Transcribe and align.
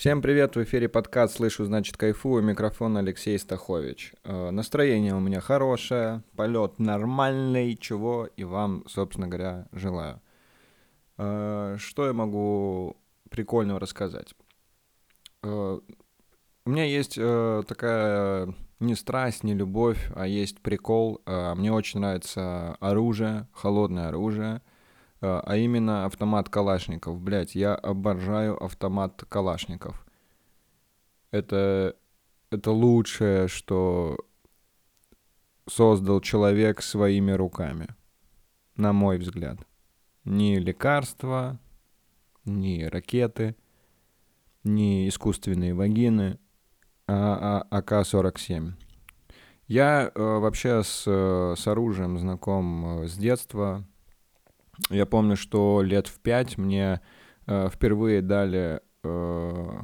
Всем 0.00 0.22
привет, 0.22 0.56
в 0.56 0.62
эфире 0.64 0.88
подкаст 0.88 1.36
«Слышу, 1.36 1.66
значит 1.66 1.98
кайфую», 1.98 2.42
микрофон 2.42 2.96
Алексей 2.96 3.38
Стахович. 3.38 4.14
Э, 4.24 4.48
настроение 4.48 5.14
у 5.14 5.20
меня 5.20 5.40
хорошее, 5.40 6.22
полет 6.36 6.78
нормальный, 6.78 7.76
чего 7.76 8.26
и 8.34 8.44
вам, 8.44 8.82
собственно 8.88 9.28
говоря, 9.28 9.66
желаю. 9.72 10.22
Э, 11.18 11.76
что 11.78 12.06
я 12.06 12.14
могу 12.14 12.96
прикольного 13.28 13.78
рассказать? 13.78 14.34
Э, 15.42 15.80
у 16.64 16.70
меня 16.70 16.84
есть 16.84 17.16
такая 17.16 18.54
не 18.78 18.94
страсть, 18.94 19.44
не 19.44 19.52
любовь, 19.52 20.10
а 20.16 20.26
есть 20.26 20.62
прикол. 20.62 21.20
Мне 21.26 21.74
очень 21.74 22.00
нравится 22.00 22.74
оружие, 22.80 23.48
холодное 23.52 24.08
оружие– 24.08 24.62
а, 25.20 25.42
а 25.44 25.56
именно 25.56 26.06
автомат 26.06 26.48
Калашников. 26.48 27.20
Блять, 27.20 27.54
я 27.54 27.74
обожаю 27.74 28.62
автомат 28.62 29.24
Калашников. 29.28 30.06
Это, 31.30 31.96
это 32.50 32.70
лучшее, 32.72 33.48
что 33.48 34.18
создал 35.68 36.20
человек 36.20 36.82
своими 36.82 37.32
руками, 37.32 37.88
на 38.76 38.92
мой 38.92 39.18
взгляд. 39.18 39.58
Ни 40.24 40.56
лекарства, 40.56 41.58
ни 42.44 42.82
ракеты, 42.82 43.54
ни 44.64 45.08
искусственные 45.08 45.74
вагины, 45.74 46.38
а, 47.06 47.64
а 47.70 47.78
АК-47. 47.78 48.72
Я 49.66 50.10
э, 50.12 50.20
вообще 50.20 50.82
с, 50.82 51.04
с 51.04 51.66
оружием 51.68 52.18
знаком 52.18 53.02
э, 53.02 53.08
с 53.08 53.16
детства. 53.16 53.84
Я 54.88 55.06
помню, 55.06 55.36
что 55.36 55.82
лет 55.82 56.06
в 56.06 56.18
пять 56.20 56.56
мне 56.56 57.00
э, 57.46 57.68
впервые 57.68 58.22
дали 58.22 58.80
э, 59.02 59.80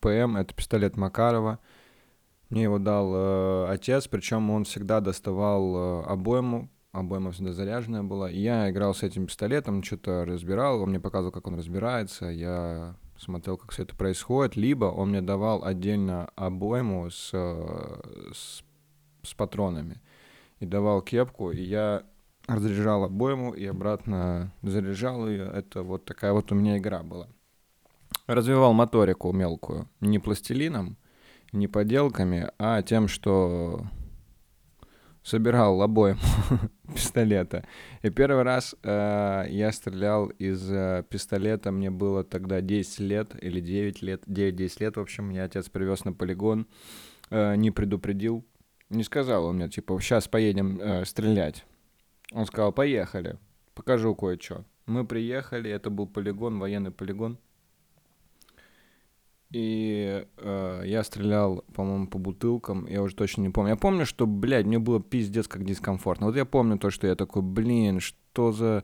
ПМ, 0.00 0.36
это 0.36 0.54
пистолет 0.54 0.96
Макарова. 0.96 1.58
Мне 2.50 2.64
его 2.64 2.78
дал 2.78 3.12
э, 3.14 3.66
отец, 3.70 4.08
причем 4.08 4.50
он 4.50 4.64
всегда 4.64 5.00
доставал 5.00 5.74
э, 5.74 6.04
обойму, 6.04 6.68
обойма 6.92 7.32
всегда 7.32 7.52
заряженная 7.52 8.02
была. 8.02 8.30
И 8.30 8.38
я 8.38 8.70
играл 8.70 8.94
с 8.94 9.02
этим 9.02 9.26
пистолетом, 9.26 9.82
что-то 9.82 10.24
разбирал, 10.26 10.82
он 10.82 10.90
мне 10.90 11.00
показывал, 11.00 11.32
как 11.32 11.46
он 11.46 11.56
разбирается, 11.56 12.26
я 12.26 12.96
смотрел, 13.16 13.56
как 13.56 13.70
все 13.70 13.84
это 13.84 13.96
происходит, 13.96 14.56
либо 14.56 14.86
он 14.86 15.10
мне 15.10 15.22
давал 15.22 15.64
отдельно 15.64 16.28
обойму 16.36 17.08
с, 17.08 17.30
э, 17.32 18.00
с, 18.34 18.62
с 19.22 19.34
патронами 19.34 20.02
и 20.60 20.66
давал 20.66 21.00
кепку, 21.00 21.50
и 21.50 21.62
я 21.62 22.02
разряжал 22.46 23.04
обойму 23.04 23.52
и 23.52 23.64
обратно 23.66 24.52
заряжал 24.62 25.28
ее. 25.28 25.50
Это 25.52 25.82
вот 25.82 26.04
такая 26.04 26.32
вот 26.32 26.52
у 26.52 26.54
меня 26.54 26.78
игра 26.78 27.02
была. 27.02 27.28
Развивал 28.26 28.72
моторику 28.72 29.32
мелкую. 29.32 29.88
Не 30.00 30.18
пластилином, 30.18 30.96
не 31.52 31.68
поделками, 31.68 32.50
а 32.58 32.82
тем, 32.82 33.08
что 33.08 33.86
собирал 35.22 35.80
обоим 35.82 36.18
пистолета. 36.94 37.64
И 38.02 38.10
первый 38.10 38.42
раз 38.42 38.74
э, 38.82 39.44
я 39.48 39.72
стрелял 39.72 40.26
из 40.26 40.68
э, 40.70 41.04
пистолета, 41.08 41.70
мне 41.70 41.90
было 41.90 42.24
тогда 42.24 42.60
10 42.60 43.00
лет 43.00 43.36
или 43.40 43.60
9 43.60 44.02
лет, 44.02 44.24
9-10 44.26 44.76
лет, 44.80 44.96
в 44.96 45.00
общем, 45.00 45.26
меня 45.26 45.44
отец 45.44 45.68
привез 45.68 46.04
на 46.04 46.12
полигон, 46.12 46.66
э, 47.30 47.54
не 47.56 47.70
предупредил, 47.70 48.44
не 48.90 49.04
сказал 49.04 49.46
он 49.46 49.56
мне, 49.56 49.68
типа, 49.68 49.98
сейчас 50.00 50.26
поедем 50.26 50.80
э, 50.80 51.04
стрелять. 51.04 51.64
Он 52.32 52.46
сказал, 52.46 52.72
поехали, 52.72 53.38
покажу 53.74 54.14
кое-что. 54.14 54.64
Мы 54.86 55.06
приехали, 55.06 55.70
это 55.70 55.90
был 55.90 56.06
полигон, 56.06 56.58
военный 56.58 56.90
полигон. 56.90 57.38
И 59.50 60.26
э, 60.38 60.82
я 60.86 61.04
стрелял, 61.04 61.62
по-моему, 61.74 62.06
по 62.06 62.18
бутылкам, 62.18 62.86
я 62.86 63.02
уже 63.02 63.14
точно 63.14 63.42
не 63.42 63.50
помню. 63.50 63.72
Я 63.72 63.76
помню, 63.76 64.06
что, 64.06 64.26
блядь, 64.26 64.64
мне 64.64 64.78
было 64.78 65.00
пиздец 65.00 65.46
как 65.46 65.64
дискомфортно. 65.64 66.26
Вот 66.26 66.36
я 66.36 66.46
помню 66.46 66.78
то, 66.78 66.88
что 66.88 67.06
я 67.06 67.14
такой, 67.14 67.42
блин, 67.42 68.00
что 68.00 68.52
за 68.52 68.82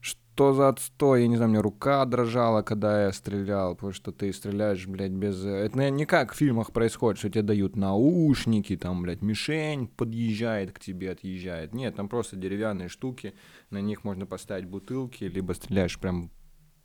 что 0.00 0.52
за 0.52 0.68
отстой, 0.68 1.22
я 1.22 1.28
не 1.28 1.36
знаю, 1.36 1.50
мне 1.50 1.60
рука 1.60 2.04
дрожала, 2.04 2.62
когда 2.62 3.06
я 3.06 3.12
стрелял, 3.12 3.74
потому 3.74 3.92
что 3.92 4.12
ты 4.12 4.32
стреляешь, 4.32 4.86
блядь, 4.86 5.10
без... 5.10 5.44
Это 5.44 5.90
не 5.90 6.06
как 6.06 6.32
в 6.32 6.36
фильмах 6.36 6.72
происходит, 6.72 7.18
что 7.18 7.28
тебе 7.28 7.42
дают 7.42 7.74
наушники, 7.74 8.76
там, 8.76 9.02
блядь, 9.02 9.20
мишень 9.20 9.88
подъезжает 9.88 10.72
к 10.72 10.78
тебе, 10.78 11.10
отъезжает. 11.10 11.74
Нет, 11.74 11.96
там 11.96 12.08
просто 12.08 12.36
деревянные 12.36 12.88
штуки, 12.88 13.34
на 13.70 13.80
них 13.80 14.04
можно 14.04 14.26
поставить 14.26 14.66
бутылки, 14.66 15.24
либо 15.24 15.54
стреляешь 15.54 15.98
прям 15.98 16.30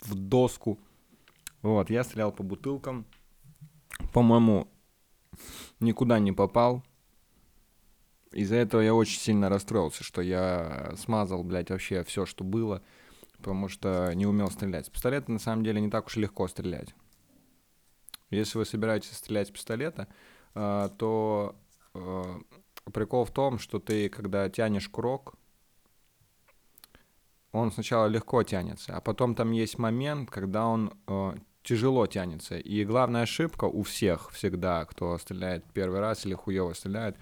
в 0.01 0.15
доску. 0.15 0.79
Вот, 1.61 1.91
я 1.91 2.03
стрелял 2.03 2.31
по 2.31 2.41
бутылкам, 2.41 3.05
по-моему, 4.13 4.67
никуда 5.79 6.17
не 6.19 6.31
попал. 6.31 6.83
Из-за 8.31 8.55
этого 8.55 8.81
я 8.81 8.95
очень 8.95 9.19
сильно 9.19 9.47
расстроился, 9.47 10.03
что 10.03 10.21
я 10.21 10.93
смазал, 10.97 11.43
блядь, 11.43 11.69
вообще 11.69 12.03
все, 12.03 12.25
что 12.25 12.43
было 12.43 12.81
потому 13.43 13.67
что 13.67 14.13
не 14.15 14.25
умел 14.25 14.49
стрелять. 14.49 14.85
С 14.85 14.89
пистолета 14.89 15.29
на 15.29 15.39
самом 15.39 15.65
деле 15.65 15.81
не 15.81 15.89
так 15.89 16.07
уж 16.07 16.15
и 16.15 16.21
легко 16.21 16.47
стрелять. 16.47 16.95
Если 18.29 18.57
вы 18.57 18.65
собираетесь 18.65 19.11
стрелять 19.11 19.49
с 19.49 19.51
пистолета, 19.51 20.07
э, 20.55 20.89
то 20.97 21.55
э, 21.93 22.23
прикол 22.93 23.25
в 23.25 23.31
том, 23.31 23.59
что 23.59 23.79
ты, 23.79 24.07
когда 24.07 24.49
тянешь 24.49 24.87
курок, 24.87 25.33
он 27.51 27.71
сначала 27.71 28.07
легко 28.07 28.43
тянется, 28.43 28.95
а 28.95 29.01
потом 29.01 29.35
там 29.35 29.51
есть 29.51 29.77
момент, 29.77 30.31
когда 30.31 30.65
он 30.65 30.93
э, 31.07 31.33
тяжело 31.63 32.07
тянется. 32.07 32.57
И 32.57 32.85
главная 32.85 33.23
ошибка 33.23 33.65
у 33.65 33.83
всех 33.83 34.31
всегда, 34.31 34.85
кто 34.85 35.17
стреляет 35.17 35.65
первый 35.73 35.99
раз 35.99 36.25
или 36.25 36.33
хуево 36.33 36.73
стреляет, 36.73 37.17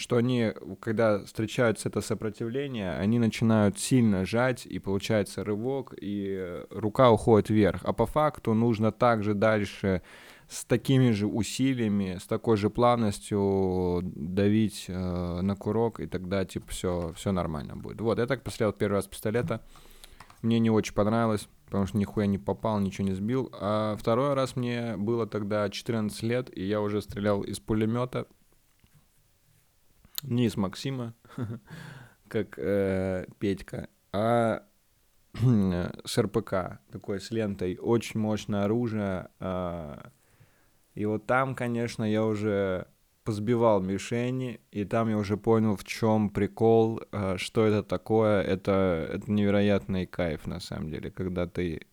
что 0.00 0.16
они, 0.16 0.52
когда 0.80 1.24
встречаются 1.24 1.88
это 1.88 2.00
сопротивление, 2.00 2.92
они 2.92 3.18
начинают 3.18 3.78
сильно 3.78 4.24
жать, 4.24 4.66
и 4.66 4.78
получается 4.78 5.44
рывок, 5.44 5.94
и 6.00 6.64
рука 6.70 7.10
уходит 7.10 7.50
вверх. 7.50 7.82
А 7.84 7.92
по 7.92 8.06
факту 8.06 8.54
нужно 8.54 8.90
также 8.90 9.34
дальше 9.34 10.02
с 10.48 10.64
такими 10.64 11.12
же 11.12 11.28
усилиями, 11.28 12.18
с 12.20 12.26
такой 12.26 12.56
же 12.56 12.70
плавностью 12.70 14.00
давить 14.02 14.86
э, 14.88 15.40
на 15.42 15.54
курок, 15.54 16.00
и 16.00 16.06
тогда, 16.06 16.44
типа, 16.44 16.66
все, 16.70 17.12
все 17.14 17.30
нормально 17.30 17.76
будет. 17.76 18.00
Вот, 18.00 18.18
я 18.18 18.26
так 18.26 18.42
пострелял 18.42 18.72
первый 18.72 18.94
раз 18.94 19.06
пистолета. 19.06 19.62
Мне 20.42 20.58
не 20.58 20.70
очень 20.70 20.94
понравилось, 20.94 21.48
потому 21.66 21.86
что 21.86 21.98
нихуя 21.98 22.26
не 22.26 22.38
попал, 22.38 22.80
ничего 22.80 23.06
не 23.06 23.14
сбил. 23.14 23.48
А 23.52 23.96
второй 23.96 24.34
раз 24.34 24.56
мне 24.56 24.96
было 24.96 25.26
тогда 25.26 25.68
14 25.68 26.20
лет, 26.24 26.50
и 26.56 26.64
я 26.64 26.80
уже 26.80 27.00
стрелял 27.00 27.42
из 27.42 27.60
пулемета 27.60 28.26
не 30.22 30.46
из 30.46 30.56
Максима, 30.56 31.14
как 32.28 32.58
э, 32.58 33.26
Петька, 33.38 33.88
а 34.12 34.62
с 35.34 36.18
РПК, 36.18 36.80
такой 36.90 37.20
с 37.20 37.30
лентой, 37.30 37.76
очень 37.76 38.20
мощное 38.20 38.64
оружие. 38.64 39.28
Э, 39.40 39.96
и 40.94 41.04
вот 41.06 41.26
там, 41.26 41.54
конечно, 41.54 42.04
я 42.04 42.24
уже 42.24 42.86
позбивал 43.24 43.80
мишени, 43.80 44.60
и 44.70 44.84
там 44.84 45.08
я 45.08 45.16
уже 45.16 45.36
понял, 45.36 45.76
в 45.76 45.84
чем 45.84 46.30
прикол, 46.30 47.00
э, 47.12 47.36
что 47.36 47.64
это 47.64 47.82
такое. 47.82 48.42
Это, 48.42 49.08
это 49.12 49.30
невероятный 49.30 50.06
кайф, 50.06 50.46
на 50.46 50.60
самом 50.60 50.90
деле, 50.90 51.10
когда 51.10 51.46
ты... 51.46 51.86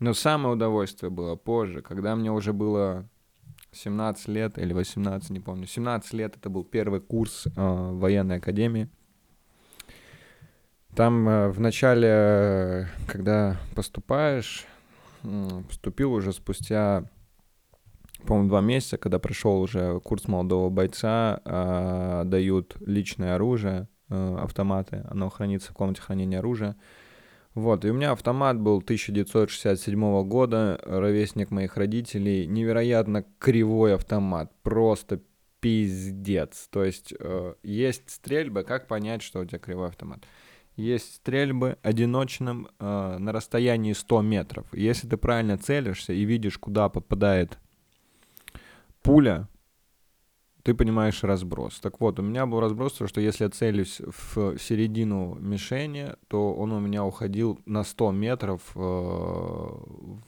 Но 0.00 0.12
самое 0.14 0.54
удовольствие 0.54 1.10
было 1.10 1.36
позже, 1.36 1.80
когда 1.80 2.16
мне 2.16 2.32
уже 2.32 2.52
было 2.52 3.08
17 3.74 4.28
лет 4.28 4.58
или 4.58 4.72
18, 4.72 5.30
не 5.30 5.40
помню. 5.40 5.66
17 5.66 6.12
лет 6.14 6.36
это 6.36 6.48
был 6.48 6.64
первый 6.64 7.00
курс 7.00 7.46
э, 7.46 7.50
военной 7.56 8.36
академии. 8.36 8.88
Там 10.94 11.28
э, 11.28 11.48
в 11.48 11.60
начале, 11.60 12.88
когда 13.06 13.56
поступаешь, 13.74 14.64
э, 15.24 15.62
поступил 15.68 16.12
уже 16.12 16.32
спустя, 16.32 17.04
по-моему, 18.26 18.48
два 18.48 18.60
месяца, 18.60 18.96
когда 18.96 19.18
прошел 19.18 19.60
уже 19.60 20.00
курс 20.00 20.28
молодого 20.28 20.70
бойца, 20.70 21.40
э, 21.44 22.22
дают 22.26 22.76
личное 22.80 23.34
оружие, 23.34 23.88
э, 24.08 24.36
автоматы, 24.40 25.04
оно 25.10 25.28
хранится 25.30 25.72
в 25.72 25.74
комнате 25.74 26.00
хранения 26.00 26.38
оружия. 26.38 26.76
Вот, 27.54 27.84
и 27.84 27.90
у 27.90 27.94
меня 27.94 28.10
автомат 28.10 28.58
был 28.58 28.78
1967 28.78 30.24
года, 30.24 30.80
ровесник 30.82 31.52
моих 31.52 31.76
родителей, 31.76 32.46
невероятно 32.46 33.24
кривой 33.38 33.94
автомат, 33.94 34.50
просто 34.62 35.20
пиздец. 35.60 36.68
То 36.70 36.84
есть 36.84 37.14
э, 37.18 37.54
есть 37.62 38.10
стрельбы, 38.10 38.64
как 38.64 38.88
понять, 38.88 39.22
что 39.22 39.40
у 39.40 39.44
тебя 39.44 39.60
кривой 39.60 39.88
автомат? 39.88 40.24
Есть 40.76 41.14
стрельбы 41.14 41.78
одиночным 41.82 42.68
э, 42.80 43.16
на 43.18 43.30
расстоянии 43.30 43.92
100 43.92 44.22
метров. 44.22 44.66
Если 44.72 45.06
ты 45.06 45.16
правильно 45.16 45.56
целишься 45.56 46.12
и 46.12 46.24
видишь, 46.24 46.58
куда 46.58 46.88
попадает 46.88 47.58
пуля, 49.02 49.48
ты 50.64 50.72
понимаешь 50.72 51.22
разброс. 51.22 51.78
Так 51.78 52.00
вот, 52.00 52.18
у 52.18 52.22
меня 52.22 52.46
был 52.46 52.58
разброс, 52.58 52.94
что 53.04 53.20
если 53.20 53.44
я 53.44 53.50
целюсь 53.50 54.00
в 54.00 54.58
середину 54.58 55.36
мишени, 55.38 56.14
то 56.28 56.54
он 56.54 56.72
у 56.72 56.80
меня 56.80 57.04
уходил 57.04 57.60
на 57.66 57.84
100 57.84 58.12
метров 58.12 58.62
э, 58.74 59.68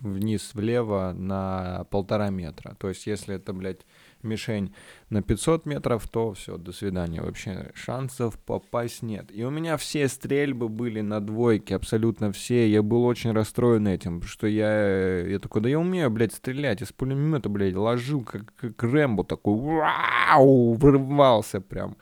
вниз 0.01 0.51
влево 0.53 1.15
на 1.17 1.87
полтора 1.91 2.29
метра. 2.29 2.77
То 2.79 2.91
есть 2.91 3.07
если 3.07 3.37
это, 3.37 3.55
блядь, 3.55 3.87
мишень 4.27 4.75
на 5.11 5.23
500 5.23 5.67
метров, 5.67 6.07
то 6.09 6.33
все, 6.35 6.59
до 6.59 6.73
свидания. 6.73 7.23
Вообще 7.23 7.71
шансов 7.75 8.39
попасть 8.39 9.03
нет. 9.03 9.31
И 9.33 9.45
у 9.45 9.51
меня 9.51 9.77
все 9.77 10.09
стрельбы 10.09 10.69
были 10.69 11.01
на 11.01 11.21
двойке, 11.21 11.77
абсолютно 11.77 12.33
все. 12.33 12.69
Я 12.69 12.83
был 12.83 13.05
очень 13.05 13.33
расстроен 13.33 13.89
этим, 13.89 14.23
что 14.23 14.47
я, 14.47 15.27
я 15.27 15.39
такой, 15.39 15.63
да 15.63 15.69
я 15.69 15.79
умею, 15.79 16.11
блядь, 16.11 16.35
стрелять 16.35 16.83
из 16.83 16.93
пулемета, 16.93 17.49
блядь, 17.49 17.75
ложил 17.75 18.23
как, 18.25 18.55
как 18.57 18.83
Рэмбо 18.83 19.25
такой, 19.25 19.55
вау, 19.55 20.75
врывался 20.75 21.61
прям. 21.61 21.97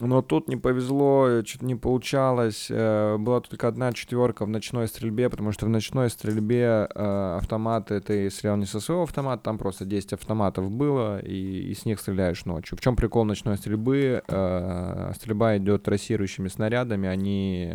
Но 0.00 0.20
тут 0.20 0.48
не 0.48 0.56
повезло, 0.56 1.42
что-то 1.44 1.64
не 1.64 1.74
получалось. 1.74 2.66
Э, 2.70 3.16
была 3.18 3.40
только 3.40 3.66
одна 3.66 3.92
четверка 3.92 4.44
в 4.44 4.48
ночной 4.48 4.88
стрельбе, 4.88 5.30
потому 5.30 5.52
что 5.52 5.66
в 5.66 5.70
ночной 5.70 6.10
стрельбе 6.10 6.88
э, 6.94 7.36
автоматы 7.38 8.00
ты 8.00 8.28
стрелял 8.30 8.56
не 8.58 8.66
со 8.66 8.80
своего 8.80 9.04
автомата, 9.04 9.44
там 9.44 9.56
просто 9.56 9.86
10 9.86 10.12
автоматов 10.12 10.70
было, 10.70 11.18
и, 11.20 11.70
и 11.70 11.74
с 11.74 11.86
них 11.86 11.98
стреляешь 12.00 12.44
ночью. 12.44 12.76
В 12.76 12.80
чем 12.80 12.94
прикол 12.94 13.24
ночной 13.24 13.56
стрельбы? 13.56 14.22
Э, 14.28 15.12
стрельба 15.14 15.56
идет 15.56 15.84
трассирующими 15.84 16.48
снарядами, 16.48 17.08
они 17.08 17.74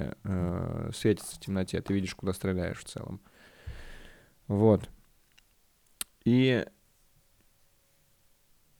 светятся 0.93 1.35
в 1.35 1.39
темноте, 1.39 1.81
ты 1.81 1.93
видишь, 1.93 2.15
куда 2.15 2.33
стреляешь 2.33 2.79
в 2.79 2.83
целом. 2.83 3.19
Вот. 4.47 4.89
И 6.23 6.65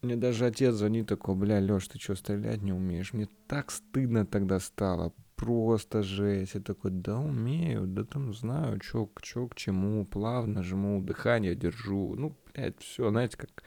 мне 0.02 0.16
даже 0.16 0.46
отец 0.46 0.74
звонит 0.74 1.08
такой, 1.08 1.36
бля, 1.36 1.60
Лёш, 1.60 1.88
ты 1.88 2.00
что, 2.00 2.16
стрелять 2.16 2.62
не 2.62 2.74
умеешь? 2.74 3.14
Мне 3.14 3.28
так 3.48 3.72
стыдно 3.72 4.26
тогда 4.26 4.60
стало. 4.60 5.14
Просто 5.36 6.04
жесть. 6.04 6.56
Я 6.56 6.62
такой, 6.62 6.92
да 6.92 7.18
умею, 7.20 7.88
да 7.88 8.04
там 8.04 8.34
знаю, 8.34 8.80
чё, 8.80 9.10
чё 9.22 9.48
к 9.48 9.56
чему, 9.56 10.06
плавно 10.06 10.64
жму, 10.64 11.02
дыхание 11.02 11.56
держу. 11.56 12.16
Ну, 12.16 12.38
блядь, 12.54 12.80
все, 12.80 13.10
знаете, 13.10 13.38
как, 13.38 13.64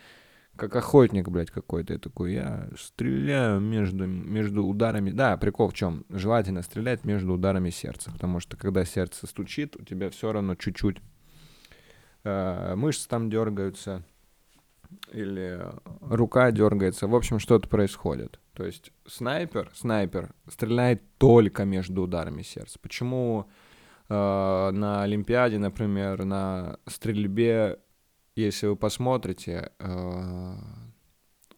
как 0.57 0.77
охотник, 0.77 1.29
блядь, 1.29 1.51
какой-то. 1.51 1.95
Я 1.95 1.99
такой, 1.99 2.35
я 2.35 2.69
стреляю 2.79 3.61
между, 3.61 4.07
между 4.07 4.65
ударами. 4.65 5.11
Да, 5.11 5.37
прикол 5.37 5.69
в 5.69 5.75
чем? 5.75 6.05
Желательно 6.09 6.63
стрелять 6.63 7.05
между 7.05 7.33
ударами 7.33 7.71
сердца, 7.71 8.13
потому 8.13 8.39
что 8.39 8.57
когда 8.57 8.85
сердце 8.85 9.27
стучит, 9.27 9.77
у 9.77 9.85
тебя 9.85 10.11
все 10.11 10.33
равно 10.33 10.55
чуть-чуть 10.55 10.99
э, 12.25 12.75
мышцы 12.77 13.09
там 13.09 13.31
дергаются, 13.31 14.05
или 15.13 15.61
рука 16.01 16.51
дергается. 16.51 17.07
В 17.07 17.15
общем, 17.15 17.39
что-то 17.39 17.69
происходит. 17.69 18.41
То 18.55 18.65
есть 18.65 18.93
снайпер, 19.07 19.71
снайпер 19.75 20.35
стреляет 20.49 21.03
только 21.19 21.65
между 21.65 22.03
ударами 22.03 22.43
сердца. 22.43 22.79
Почему 22.81 23.47
э, 24.09 24.15
на 24.15 25.03
Олимпиаде, 25.03 25.59
например, 25.59 26.25
на 26.25 26.79
стрельбе, 26.87 27.79
если 28.37 28.69
вы 28.69 28.77
посмотрите, 28.77 29.73
э, 29.79 30.55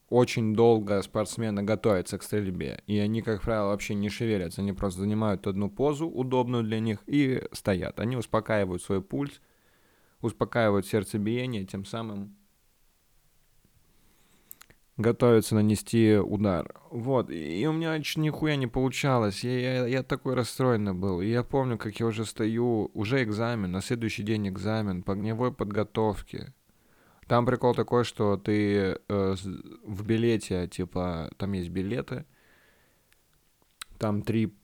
очень 0.09 0.55
долго 0.55 1.03
спортсмены 1.03 1.62
готовятся 1.62 2.19
к 2.19 2.23
стрельбе, 2.23 2.81
и 2.87 2.99
они, 2.99 3.23
как 3.23 3.43
правило, 3.43 3.69
вообще 3.69 3.94
не 3.94 4.09
шевелятся, 4.09 4.61
они 4.61 4.73
просто 4.73 5.00
занимают 5.00 5.47
одну 5.47 5.69
позу, 5.69 6.09
удобную 6.09 6.62
для 6.62 6.79
них, 6.79 7.03
и 7.06 7.43
стоят. 7.53 7.99
Они 7.99 8.17
успокаивают 8.17 8.82
свой 8.82 9.03
пульс, 9.03 9.41
успокаивают 10.21 10.87
сердцебиение, 10.87 11.65
тем 11.65 11.85
самым 11.85 12.36
готовится 14.96 15.54
нанести 15.54 16.16
удар. 16.16 16.75
Вот, 16.90 17.31
и 17.31 17.66
у 17.66 17.72
меня 17.72 17.98
нихуя 17.98 18.56
не 18.56 18.66
получалось, 18.66 19.44
я, 19.44 19.58
я, 19.58 19.87
я 19.87 20.02
такой 20.02 20.34
расстроенный 20.34 20.94
был. 20.94 21.20
И 21.20 21.28
я 21.28 21.43
помню, 21.43 21.78
как 21.78 21.98
я 22.00 22.06
уже 22.06 22.25
стою, 22.25 22.90
уже 22.94 23.22
экзамен, 23.22 23.70
на 23.70 23.82
следующий 23.82 24.22
день 24.22 24.48
экзамен 24.48 25.02
по 25.02 25.12
огневой 25.12 25.52
подготовке. 25.52 26.52
Там 27.26 27.44
прикол 27.44 27.75
такой, 27.75 28.04
что 28.04 28.37
ты 28.37 28.98
э, 29.08 29.34
в 29.84 30.06
билете, 30.06 30.69
типа, 30.69 31.31
там 31.37 31.52
есть 31.52 31.70
билеты, 31.70 32.25
там 33.98 34.22
три 34.22 34.54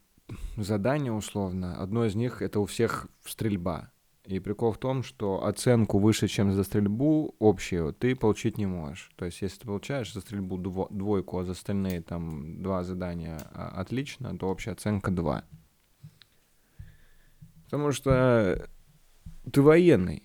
задания 0.57 1.13
условно. 1.13 1.81
Одно 1.83 2.05
из 2.05 2.15
них 2.15 2.41
это 2.41 2.61
у 2.61 2.67
всех 2.67 3.09
стрельба. 3.25 3.91
И 4.25 4.39
прикол 4.39 4.71
в 4.71 4.79
том, 4.79 5.03
что 5.03 5.45
оценку 5.45 5.99
выше, 5.99 6.29
чем 6.29 6.53
за 6.53 6.63
стрельбу 6.63 7.35
общую, 7.41 7.93
ты 7.93 8.15
получить 8.15 8.57
не 8.57 8.67
можешь. 8.67 9.11
То 9.17 9.25
есть, 9.25 9.43
если 9.43 9.59
ты 9.59 9.67
получаешь 9.67 10.13
за 10.13 10.21
стрельбу 10.21 10.59
дво- 10.59 10.87
двойку, 10.91 11.39
а 11.39 11.45
за 11.45 11.53
остальные 11.53 12.03
там 12.03 12.63
два 12.63 12.85
задания 12.85 13.41
а, 13.53 13.69
отлично, 13.81 14.39
то 14.39 14.49
общая 14.49 14.73
оценка 14.73 15.11
2. 15.11 15.45
Потому 17.65 17.91
что 17.91 18.69
ты 19.51 19.61
военный. 19.61 20.23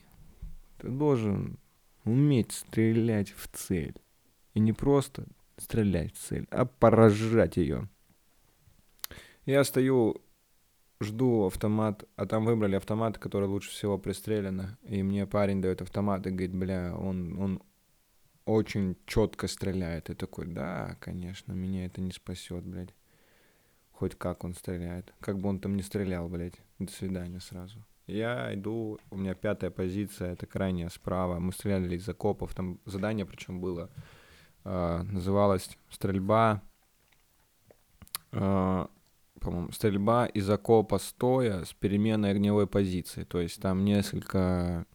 Ты 0.78 0.90
должен 0.90 1.58
уметь 2.04 2.52
стрелять 2.52 3.32
в 3.32 3.48
цель. 3.48 3.96
И 4.54 4.60
не 4.60 4.74
просто 4.74 5.26
стрелять 5.58 6.14
в 6.14 6.20
цель, 6.20 6.48
а 6.52 6.66
поражать 6.66 7.58
ее. 7.58 7.90
Я 9.46 9.64
стою 9.64 10.22
жду 11.00 11.46
автомат, 11.46 12.06
а 12.16 12.26
там 12.26 12.46
выбрали 12.46 12.76
автомат, 12.76 13.18
который 13.18 13.48
лучше 13.48 13.70
всего 13.72 13.98
пристреляно. 13.98 14.78
И 14.84 15.04
мне 15.04 15.26
парень 15.28 15.62
дает 15.62 15.82
автомат 15.82 16.26
и 16.28 16.32
говорит, 16.32 16.56
бля, 16.56 16.96
он, 16.96 17.40
он 17.40 17.64
очень 18.46 18.98
четко 19.06 19.48
стреляет. 19.48 20.10
И 20.10 20.16
такой, 20.16 20.48
да, 20.48 20.98
конечно, 21.00 21.54
меня 21.54 21.86
это 21.86 22.02
не 22.02 22.12
спасет, 22.12 22.64
блядь. 22.66 22.94
Хоть 23.92 24.16
как 24.16 24.44
он 24.44 24.54
стреляет. 24.54 25.14
Как 25.20 25.40
бы 25.40 25.50
он 25.50 25.60
там 25.60 25.76
не 25.76 25.84
стрелял, 25.84 26.30
блядь. 26.30 26.60
До 26.80 26.92
свидания 26.92 27.40
сразу. 27.40 27.84
Я 28.08 28.54
иду, 28.54 29.00
у 29.12 29.18
меня 29.18 29.36
пятая 29.36 29.70
позиция, 29.70 30.32
это 30.32 30.46
крайняя 30.46 30.90
справа. 30.90 31.40
Мы 31.40 31.52
стреляли 31.52 31.98
из 31.98 32.08
окопов, 32.08 32.56
там 32.56 32.80
задание 32.86 33.26
причем 33.26 33.60
было. 33.60 33.90
Э, 34.64 35.02
называлось 35.04 35.78
«Стрельба 35.90 36.62
э, 38.32 38.88
по-моему, 39.40 39.72
стрельба 39.72 40.26
из 40.26 40.50
окопа 40.50 41.00
стоя 41.00 41.64
с 41.64 41.74
переменной 41.74 42.32
огневой 42.32 42.68
позиции. 42.68 43.24
То 43.24 43.40
есть 43.40 43.62
там 43.62 43.86
несколько 43.86 44.86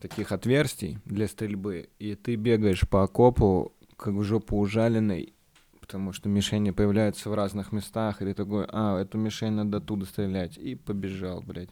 таких 0.00 0.32
отверстий 0.32 0.98
для 1.04 1.28
стрельбы, 1.28 1.88
и 1.98 2.16
ты 2.16 2.34
бегаешь 2.34 2.88
по 2.88 3.04
окопу, 3.04 3.72
как 3.96 4.14
в 4.14 4.22
жопу 4.24 4.58
ужаленный, 4.58 5.32
потому 5.80 6.12
что 6.12 6.28
мишени 6.28 6.72
появляются 6.72 7.30
в 7.30 7.34
разных 7.34 7.70
местах, 7.70 8.20
и 8.20 8.24
ты 8.24 8.34
такой, 8.34 8.66
а, 8.68 8.98
эту 9.00 9.18
мишень 9.18 9.52
надо 9.52 9.78
оттуда 9.78 10.04
стрелять, 10.04 10.58
и 10.58 10.74
побежал, 10.74 11.40
блядь. 11.40 11.70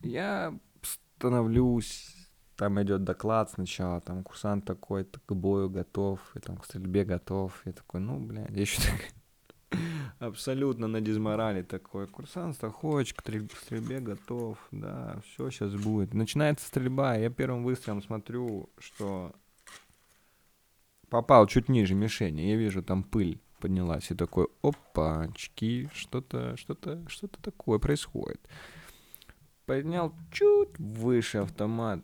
Я 0.00 0.56
становлюсь, 0.82 2.14
там 2.56 2.80
идет 2.80 3.02
доклад 3.02 3.50
сначала, 3.50 4.00
там 4.00 4.22
курсант 4.22 4.64
такой-то 4.64 5.18
к 5.26 5.34
бою 5.34 5.68
готов, 5.68 6.20
и 6.36 6.38
там 6.38 6.58
к 6.58 6.64
стрельбе 6.64 7.04
готов, 7.04 7.60
я 7.64 7.72
такой, 7.72 8.00
ну, 8.00 8.20
блядь, 8.20 8.50
я 8.50 8.60
еще 8.60 8.80
так 8.82 9.00
абсолютно 10.26 10.86
на 10.86 11.00
дизморали 11.00 11.62
такой. 11.62 12.06
Курсант 12.06 12.56
Стахович 12.56 13.14
к 13.14 13.22
стрельбе 13.22 14.00
готов, 14.00 14.58
да, 14.70 15.20
все 15.26 15.50
сейчас 15.50 15.74
будет. 15.74 16.14
Начинается 16.14 16.66
стрельба, 16.66 17.16
я 17.16 17.30
первым 17.30 17.64
выстрелом 17.64 18.02
смотрю, 18.02 18.70
что 18.78 19.32
попал 21.08 21.46
чуть 21.46 21.68
ниже 21.68 21.94
мишени, 21.94 22.42
я 22.42 22.56
вижу 22.56 22.82
там 22.82 23.02
пыль 23.02 23.40
поднялась, 23.62 24.10
и 24.10 24.14
такой, 24.14 24.48
опачки, 24.62 25.88
что-то, 25.94 26.56
что-то, 26.56 27.08
что-то 27.08 27.40
такое 27.40 27.78
происходит. 27.78 28.40
Поднял 29.66 30.12
чуть 30.32 30.76
выше 30.78 31.38
автомат, 31.38 32.00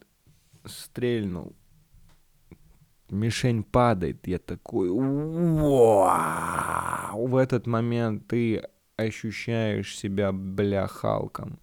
стрельнул, 0.65 1.57
мишень 3.11 3.63
падает, 3.63 4.27
я 4.27 4.39
такой, 4.39 4.91
вау! 4.91 6.09
В 7.27 7.37
этот 7.37 7.67
момент 7.67 8.27
ты 8.27 8.63
ощущаешь 8.97 9.97
себя 9.97 10.33
бляхалком. 10.33 11.59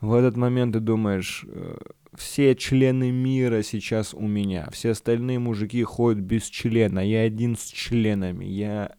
В 0.00 0.14
этот 0.14 0.36
момент 0.36 0.74
ты 0.74 0.80
думаешь, 0.80 1.44
э, 1.48 1.76
все 2.14 2.54
члены 2.54 3.10
мира 3.10 3.62
сейчас 3.62 4.14
у 4.14 4.26
меня, 4.26 4.68
все 4.72 4.90
остальные 4.90 5.38
мужики 5.38 5.82
ходят 5.82 6.20
без 6.20 6.44
члена, 6.44 7.00
я 7.00 7.22
один 7.22 7.56
с 7.56 7.64
членами, 7.66 8.44
я... 8.44 8.96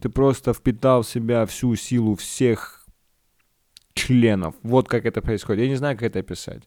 Ты 0.00 0.08
просто 0.08 0.52
впитал 0.54 1.02
в 1.02 1.08
себя 1.08 1.44
всю 1.44 1.74
силу 1.74 2.14
всех 2.14 2.86
членов. 3.94 4.54
Вот 4.62 4.88
как 4.88 5.06
это 5.06 5.20
происходит. 5.20 5.62
Я 5.62 5.68
не 5.68 5.74
знаю, 5.74 5.96
как 5.96 6.04
это 6.04 6.20
описать 6.20 6.62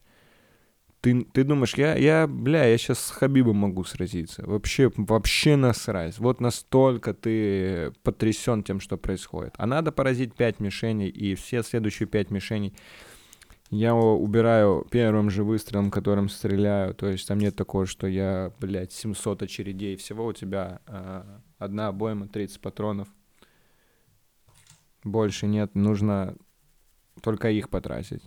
ты, 1.02 1.24
ты 1.24 1.42
думаешь, 1.42 1.74
я, 1.74 1.96
я, 1.96 2.28
бля, 2.28 2.64
я 2.64 2.78
сейчас 2.78 3.00
с 3.00 3.10
Хабибом 3.10 3.56
могу 3.56 3.82
сразиться. 3.82 4.44
Вообще, 4.46 4.90
вообще 4.96 5.56
насрать. 5.56 6.16
Вот 6.18 6.40
настолько 6.40 7.12
ты 7.12 7.92
потрясен 8.04 8.62
тем, 8.62 8.78
что 8.78 8.96
происходит. 8.96 9.52
А 9.58 9.66
надо 9.66 9.90
поразить 9.90 10.34
5 10.34 10.60
мишеней, 10.60 11.08
и 11.08 11.34
все 11.34 11.64
следующие 11.64 12.06
5 12.06 12.30
мишеней. 12.30 12.72
Я 13.68 13.96
убираю 13.96 14.86
первым 14.92 15.28
же 15.28 15.42
выстрелом, 15.42 15.90
которым 15.90 16.28
стреляю. 16.28 16.94
То 16.94 17.08
есть 17.08 17.26
там 17.26 17.38
нет 17.38 17.56
такого, 17.56 17.84
что 17.86 18.06
я, 18.06 18.52
блядь, 18.60 18.92
700 18.92 19.42
очередей. 19.42 19.96
Всего 19.96 20.26
у 20.26 20.32
тебя 20.32 20.82
э, 20.86 21.24
одна 21.58 21.88
обойма, 21.88 22.28
30 22.28 22.60
патронов. 22.60 23.08
Больше 25.02 25.48
нет. 25.48 25.74
Нужно 25.74 26.36
только 27.22 27.50
их 27.50 27.70
потратить. 27.70 28.22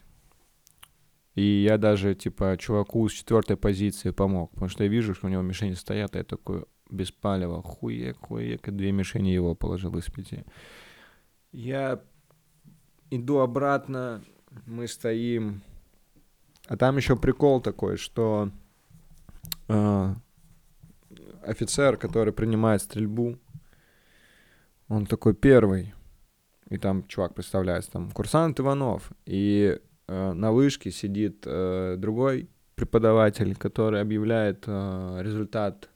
И 1.35 1.63
я 1.63 1.77
даже, 1.77 2.15
типа, 2.15 2.55
чуваку 2.57 3.07
с 3.07 3.13
четвертой 3.13 3.57
позиции 3.57 4.11
помог. 4.11 4.51
Потому 4.51 4.69
что 4.69 4.83
я 4.83 4.89
вижу, 4.89 5.13
что 5.13 5.27
у 5.27 5.29
него 5.29 5.41
мишени 5.41 5.73
стоят, 5.73 6.15
а 6.15 6.19
я 6.19 6.23
такой 6.23 6.65
без 6.89 7.11
палева. 7.11 7.61
Хуек, 7.61 8.17
хуек. 8.19 8.67
И 8.67 8.71
две 8.71 8.91
мишени 8.91 9.29
его 9.29 9.53
положил 9.53 9.97
из 9.97 10.05
пяти. 10.05 10.43
Я 11.51 12.01
иду 13.11 13.39
обратно 13.39 14.23
мы 14.65 14.87
стоим. 14.87 15.61
А 16.67 16.77
там 16.77 16.97
еще 16.97 17.15
прикол 17.15 17.61
такой, 17.61 17.97
что 17.97 18.49
э, 19.67 20.15
офицер, 21.43 21.97
который 21.97 22.33
принимает 22.33 22.81
стрельбу, 22.81 23.37
он 24.87 25.05
такой 25.05 25.35
первый. 25.35 25.93
И 26.69 26.77
там 26.77 27.07
чувак 27.07 27.35
представляется, 27.35 27.91
там 27.91 28.09
курсант 28.11 28.59
Иванов. 28.59 29.11
И 29.25 29.79
э, 30.07 30.33
на 30.33 30.51
вышке 30.51 30.91
сидит 30.91 31.43
э, 31.45 31.95
другой 31.97 32.49
преподаватель, 32.75 33.55
который 33.55 34.01
объявляет 34.01 34.63
э, 34.67 35.19
результат 35.21 35.89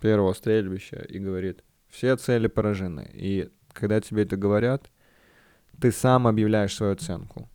первого 0.00 0.32
стрельбища 0.32 0.96
и 0.96 1.18
говорит, 1.18 1.64
все 1.88 2.16
цели 2.16 2.46
поражены. 2.46 3.10
И 3.14 3.50
когда 3.72 4.00
тебе 4.00 4.22
это 4.22 4.36
говорят, 4.36 4.90
ты 5.80 5.92
сам 5.92 6.26
объявляешь 6.26 6.74
свою 6.74 6.92
оценку. 6.92 7.48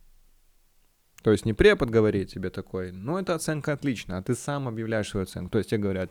То 1.22 1.32
есть 1.32 1.46
не 1.46 1.54
препод 1.54 1.88
говорит 1.88 2.30
тебе 2.30 2.50
такой, 2.50 2.92
ну, 2.92 3.16
эта 3.16 3.34
оценка 3.34 3.72
отличная, 3.72 4.18
а 4.18 4.22
ты 4.22 4.34
сам 4.34 4.68
объявляешь 4.68 5.08
свою 5.08 5.24
оценку. 5.24 5.50
То 5.50 5.58
есть 5.58 5.70
тебе 5.70 5.80
говорят, 5.80 6.10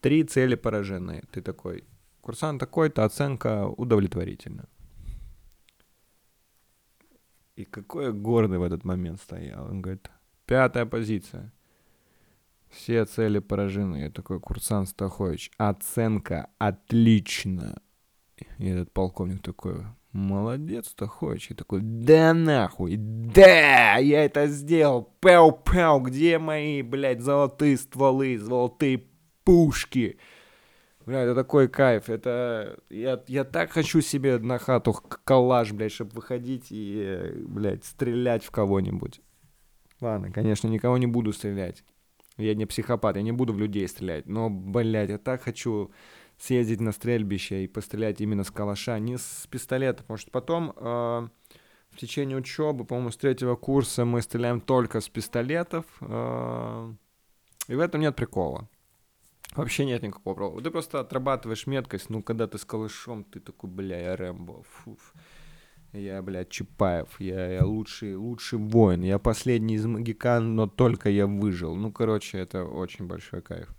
три 0.00 0.22
цели 0.22 0.54
поражены. 0.54 1.22
Ты 1.32 1.42
такой, 1.42 1.84
курсант 2.20 2.60
такой-то, 2.60 3.04
оценка 3.04 3.66
удовлетворительна. 3.66 4.68
И 7.56 7.64
какой 7.64 8.06
я 8.06 8.12
гордый 8.12 8.58
в 8.58 8.62
этот 8.62 8.84
момент 8.84 9.20
стоял. 9.20 9.66
Он 9.66 9.80
говорит, 9.80 10.10
пятая 10.46 10.86
позиция. 10.86 11.52
Все 12.68 13.04
цели 13.04 13.38
поражены. 13.38 13.96
Я 13.98 14.10
такой, 14.10 14.40
курсант 14.40 14.88
Стахович, 14.88 15.52
оценка 15.56 16.50
отлично. 16.58 17.80
И 18.58 18.66
этот 18.66 18.92
полковник 18.92 19.42
такой, 19.42 19.84
Молодец, 20.14 20.92
Тахович. 20.94 21.48
такой, 21.56 21.80
да 21.82 22.32
нахуй, 22.34 22.94
да, 22.96 23.96
я 23.96 24.24
это 24.24 24.46
сделал, 24.46 25.12
пау-пау, 25.20 26.00
где 26.00 26.38
мои, 26.38 26.82
блядь, 26.82 27.20
золотые 27.20 27.76
стволы, 27.76 28.38
золотые 28.38 29.06
пушки? 29.42 30.18
Бля, 31.06 31.20
это 31.20 31.34
такой 31.34 31.68
кайф, 31.68 32.08
это... 32.08 32.78
Я, 32.88 33.22
я 33.26 33.44
так 33.44 33.70
хочу 33.70 34.00
себе 34.00 34.38
на 34.38 34.58
хату 34.58 34.94
коллаж, 35.24 35.72
блядь, 35.72 35.92
чтобы 35.92 36.12
выходить 36.12 36.68
и, 36.70 37.32
блядь, 37.46 37.84
стрелять 37.84 38.44
в 38.44 38.50
кого-нибудь. 38.50 39.20
Ладно, 40.00 40.32
конечно, 40.32 40.68
никого 40.68 40.96
не 40.96 41.06
буду 41.06 41.32
стрелять. 41.32 41.84
Я 42.36 42.54
не 42.54 42.66
психопат, 42.66 43.16
я 43.16 43.22
не 43.22 43.32
буду 43.32 43.52
в 43.52 43.58
людей 43.58 43.86
стрелять. 43.86 44.26
Но, 44.26 44.48
блядь, 44.50 45.10
я 45.10 45.18
так 45.18 45.42
хочу 45.42 45.92
съездить 46.38 46.80
на 46.80 46.92
стрельбище 46.92 47.64
и 47.64 47.68
пострелять 47.68 48.20
именно 48.20 48.42
с 48.42 48.50
калаша, 48.50 48.98
не 48.98 49.18
с 49.18 49.46
пистолета, 49.50 50.02
потому 50.02 50.16
что 50.16 50.30
потом 50.30 50.72
э, 50.76 51.28
в 51.90 51.96
течение 51.96 52.36
учебы, 52.36 52.84
по-моему, 52.84 53.10
с 53.10 53.16
третьего 53.16 53.56
курса 53.56 54.04
мы 54.04 54.20
стреляем 54.20 54.60
только 54.60 55.00
с 55.00 55.08
пистолетов, 55.08 55.84
э, 56.00 56.92
и 57.68 57.74
в 57.74 57.80
этом 57.80 58.00
нет 58.00 58.16
прикола. 58.16 58.68
Вообще 59.52 59.84
нет 59.84 60.02
никакого 60.02 60.34
прикола. 60.34 60.62
Ты 60.62 60.70
просто 60.70 61.00
отрабатываешь 61.00 61.66
меткость, 61.66 62.10
ну, 62.10 62.22
когда 62.22 62.46
ты 62.46 62.58
с 62.58 62.64
калашом, 62.64 63.24
ты 63.24 63.40
такой, 63.40 63.70
бля, 63.70 64.00
я 64.00 64.16
Рэмбо, 64.16 64.62
фуф. 64.62 65.14
Я, 65.92 66.22
блядь, 66.22 66.50
Чапаев, 66.50 67.20
я, 67.20 67.52
я 67.52 67.64
лучший, 67.64 68.16
лучший 68.16 68.58
воин, 68.58 69.02
я 69.02 69.20
последний 69.20 69.76
из 69.76 69.86
магикан, 69.86 70.56
но 70.56 70.66
только 70.66 71.08
я 71.08 71.28
выжил. 71.28 71.76
Ну, 71.76 71.92
короче, 71.92 72.38
это 72.38 72.64
очень 72.64 73.06
большой 73.06 73.42
кайф. 73.42 73.72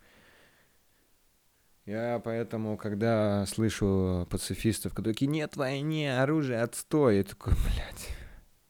Я 1.86 2.22
поэтому, 2.24 2.78
когда 2.78 3.46
слышу 3.46 4.26
пацифистов, 4.30 4.94
которые 4.94 5.14
такие, 5.14 5.28
нет 5.28 5.58
войне, 5.58 6.20
оружие, 6.20 6.62
отстой, 6.62 7.18
я 7.18 7.24
такой, 7.26 7.54
блядь, 7.54 8.16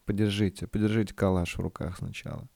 подержите, 0.04 0.66
подержите 0.66 1.14
калаш 1.14 1.56
в 1.56 1.60
руках 1.60 1.98
сначала. 1.98 2.48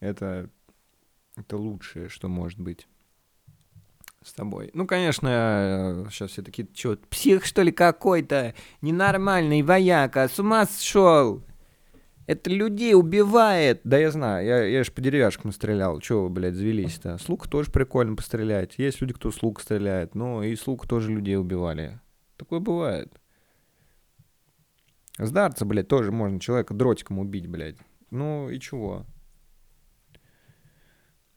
Это, 0.00 0.50
это 1.40 1.56
лучшее, 1.56 2.08
что 2.08 2.28
может 2.28 2.58
быть 2.58 2.86
с 4.22 4.32
тобой. 4.32 4.70
Ну, 4.74 4.86
конечно, 4.86 6.06
сейчас 6.10 6.30
все 6.30 6.42
такие, 6.42 6.68
что, 6.74 6.96
псих, 7.08 7.44
что 7.44 7.62
ли, 7.62 7.72
какой-то, 7.72 8.54
ненормальный 8.82 9.62
вояка, 9.62 10.28
с 10.28 10.38
ума 10.38 10.66
сошел. 10.66 11.42
Это 12.26 12.48
людей 12.48 12.94
убивает. 12.94 13.80
Да 13.82 13.98
я 13.98 14.10
знаю, 14.12 14.46
я, 14.46 14.64
я 14.64 14.84
же 14.84 14.92
по 14.92 15.00
деревяшкам 15.00 15.50
стрелял. 15.50 15.98
Чего 15.98 16.24
вы, 16.24 16.28
блядь, 16.28 16.54
завелись-то? 16.54 17.18
С 17.18 17.28
лука 17.28 17.48
тоже 17.48 17.72
прикольно 17.72 18.14
пострелять. 18.14 18.74
Есть 18.76 19.00
люди, 19.00 19.14
кто 19.14 19.32
с 19.32 19.42
лука 19.42 19.60
стреляет. 19.62 20.14
Но 20.14 20.44
и 20.44 20.54
с 20.54 20.64
лука 20.68 20.86
тоже 20.86 21.10
людей 21.10 21.36
убивали. 21.36 21.98
Такое 22.36 22.60
бывает. 22.60 23.12
С 25.18 25.32
дарца, 25.32 25.64
блядь, 25.64 25.88
тоже 25.88 26.12
можно 26.12 26.38
человека 26.38 26.72
дротиком 26.72 27.18
убить, 27.18 27.48
блядь. 27.48 27.78
Ну 28.10 28.48
и 28.48 28.60
чего? 28.60 29.06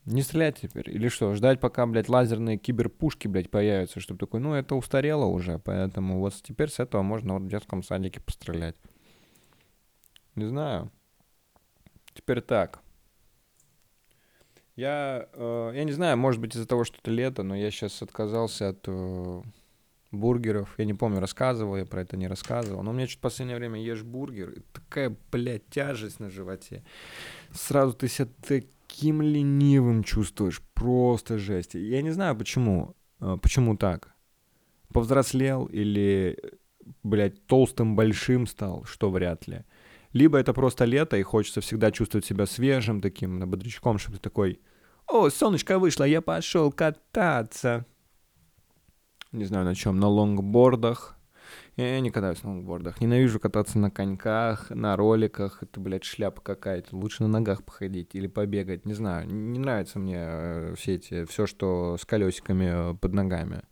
Не 0.05 0.22
стрелять 0.22 0.60
теперь? 0.62 0.89
Или 0.89 1.07
что, 1.07 1.33
ждать, 1.33 1.62
пока, 1.62 1.86
блядь, 1.86 2.10
лазерные 2.10 2.57
киберпушки, 2.57 3.29
блядь, 3.29 3.50
появятся, 3.50 4.01
чтобы 4.01 4.19
такой, 4.19 4.41
ну, 4.41 4.53
это 4.53 4.75
устарело 4.75 5.25
уже, 5.25 5.60
поэтому 5.60 6.19
вот 6.19 6.33
теперь 6.43 6.69
с 6.69 6.79
этого 6.79 7.03
можно 7.03 7.36
вот 7.36 7.43
в 7.43 7.48
детском 7.48 7.83
садике 7.83 8.19
пострелять. 8.19 8.75
Не 10.36 10.45
знаю. 10.45 10.91
Теперь 12.13 12.41
так. 12.41 12.81
Я, 14.75 15.29
э, 15.33 15.72
я 15.75 15.83
не 15.83 15.91
знаю, 15.91 16.17
может 16.17 16.41
быть 16.41 16.55
из-за 16.55 16.67
того, 16.67 16.83
что 16.83 16.98
это 16.98 17.12
лето, 17.12 17.43
но 17.43 17.55
я 17.55 17.69
сейчас 17.72 18.01
отказался 18.01 18.69
от 18.69 18.83
э, 18.88 19.41
бургеров. 20.12 20.74
Я 20.77 20.86
не 20.86 20.95
помню, 20.95 21.19
рассказывал 21.19 21.77
я 21.77 21.86
про 21.86 22.01
это, 22.01 22.17
не 22.17 22.27
рассказывал. 22.27 22.81
Но 22.81 22.91
у 22.91 22.93
меня 22.93 23.07
что-то 23.07 23.19
в 23.19 23.22
последнее 23.22 23.57
время 23.57 23.79
ешь 23.79 24.03
бургер, 24.03 24.50
и 24.50 24.60
такая, 24.74 25.15
блядь, 25.31 25.67
тяжесть 25.69 26.19
на 26.19 26.29
животе. 26.29 26.83
Сразу 27.51 27.93
ты 27.93 28.07
себя 28.07 28.27
таким 28.93 29.21
ленивым 29.21 30.03
чувствуешь. 30.03 30.62
Просто 30.73 31.38
жесть. 31.38 31.73
Я 31.73 32.01
не 32.01 32.12
знаю, 32.12 32.35
почему. 32.35 32.95
Э, 33.19 33.38
почему 33.41 33.75
так? 33.75 34.13
Повзрослел 34.93 35.65
или, 35.65 36.38
блядь, 37.03 37.45
толстым 37.47 37.95
большим 37.95 38.45
стал, 38.47 38.85
что 38.85 39.09
вряд 39.09 39.47
ли. 39.47 39.63
Либо 40.12 40.38
это 40.38 40.53
просто 40.53 40.85
лето, 40.85 41.17
и 41.17 41.23
хочется 41.23 41.62
всегда 41.62 41.91
чувствовать 41.91 42.25
себя 42.25 42.45
свежим, 42.45 43.01
таким 43.01 43.39
бодрячком, 43.50 43.97
чтобы 43.97 44.17
ты 44.17 44.23
такой, 44.23 44.59
о, 45.07 45.29
солнышко 45.29 45.79
вышло, 45.79 46.03
я 46.03 46.21
пошел 46.21 46.71
кататься. 46.71 47.85
Не 49.31 49.45
знаю 49.45 49.65
на 49.65 49.73
чем, 49.73 50.00
на 50.00 50.07
лонгбордах. 50.07 51.12
Я 51.75 52.00
не 52.01 52.12
катаюсь 52.12 52.44
на 52.44 52.51
лонгбордах. 52.51 53.01
Ненавижу 53.01 53.39
кататься 53.39 53.80
на 53.80 53.89
коньках, 53.89 54.70
на 54.70 54.96
роликах. 54.96 55.63
Это, 55.63 55.80
блядь, 55.80 56.03
шляпа 56.03 56.39
какая-то. 56.42 56.96
Лучше 56.96 57.24
на 57.24 57.30
ногах 57.30 57.63
походить 57.63 58.13
или 58.13 58.27
побегать. 58.27 58.86
Не 58.86 58.94
знаю. 58.94 59.27
Не 59.27 59.58
нравится 59.58 59.98
мне 59.98 60.18
э, 60.20 60.75
все 60.77 60.96
эти, 60.96 61.25
все, 61.25 61.48
что 61.48 61.98
с 61.98 62.06
колесиками 62.06 62.92
э, 62.92 62.94
под 62.96 63.13
ногами. 63.13 63.63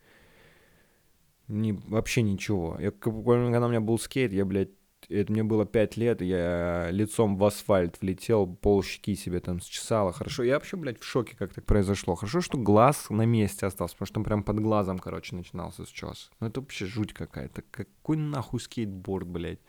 Не, 1.48 1.74
вообще 1.74 2.24
ничего. 2.24 2.78
Я, 2.80 2.92
когда 2.92 3.66
у 3.66 3.70
меня 3.70 3.82
был 3.82 4.00
скейт, 4.00 4.32
я, 4.34 4.46
блядь, 4.46 4.72
это 5.10 5.32
мне 5.32 5.44
было 5.44 5.66
5 5.66 5.98
лет, 5.98 6.22
я 6.22 6.90
лицом 6.92 7.38
в 7.38 7.44
асфальт 7.44 8.00
влетел, 8.02 8.48
пол 8.48 8.84
щеки 8.84 9.16
себе 9.16 9.40
там 9.40 9.60
счесало. 9.60 10.12
Хорошо, 10.12 10.44
я 10.44 10.56
вообще, 10.56 10.78
блядь, 10.78 11.00
в 11.00 11.04
шоке, 11.04 11.36
как 11.38 11.54
так 11.54 11.66
произошло. 11.66 12.16
Хорошо, 12.16 12.42
что 12.42 12.58
глаз 12.58 13.10
на 13.10 13.26
месте 13.26 13.66
остался, 13.66 13.96
потому 13.96 14.08
что 14.08 14.20
он 14.20 14.24
прям 14.24 14.44
под 14.44 14.60
глазом, 14.60 15.00
короче, 15.00 15.36
начинался 15.36 15.86
счес. 15.86 16.32
Ну 16.40 16.48
это 16.48 16.62
вообще 16.62 16.86
жуть 16.86 17.14
какая-то. 17.14 17.64
Какой 17.72 18.18
нахуй 18.18 18.60
скейтборд, 18.60 19.28
блядь. 19.28 19.60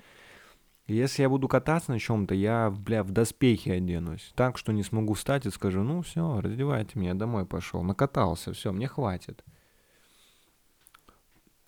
Если 0.87 1.23
я 1.23 1.29
буду 1.29 1.49
кататься 1.49 1.93
на 1.93 1.99
чем-то, 1.99 2.35
я, 2.35 2.71
бля, 2.71 3.05
в 3.05 3.13
доспехи 3.13 3.71
оденусь. 3.71 4.33
Так, 4.35 4.59
что 4.59 4.73
не 4.73 4.83
смогу 4.83 5.15
встать 5.15 5.47
и 5.47 5.51
скажу, 5.51 5.83
ну 5.83 6.03
все, 6.03 6.41
раздевайте 6.41 6.99
меня, 6.99 7.15
домой 7.15 7.47
пошел. 7.47 7.83
Накатался, 7.83 8.53
все, 8.53 8.73
мне 8.73 8.89
хватит. 8.89 9.45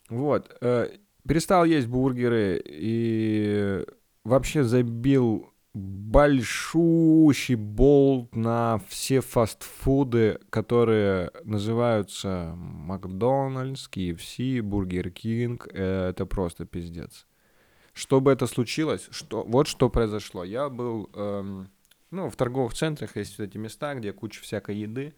Вот. 0.08 0.56
Э, 0.60 0.88
перестал 1.26 1.64
есть 1.64 1.86
бургеры 1.86 2.62
и 2.64 3.84
вообще 4.24 4.62
забил 4.64 5.50
большущий 5.74 7.56
болт 7.56 8.34
на 8.36 8.80
все 8.88 9.20
фастфуды, 9.20 10.38
которые 10.48 11.32
называются 11.42 12.54
Макдональдс, 12.56 13.88
KFC, 13.88 14.62
Burger 14.62 15.10
King. 15.10 15.66
Это 15.66 16.26
просто 16.26 16.64
пиздец. 16.64 17.26
чтобы 17.92 18.32
это 18.32 18.48
случилось, 18.48 19.06
что, 19.10 19.44
вот 19.44 19.68
что 19.68 19.88
произошло. 19.88 20.42
Я 20.42 20.68
был, 20.68 21.08
эм, 21.14 21.70
ну, 22.10 22.28
в 22.28 22.34
торговых 22.34 22.74
центрах 22.74 23.16
есть 23.16 23.38
вот 23.38 23.44
эти 23.44 23.56
места, 23.56 23.94
где 23.94 24.12
куча 24.12 24.42
всякой 24.42 24.78
еды. 24.78 25.14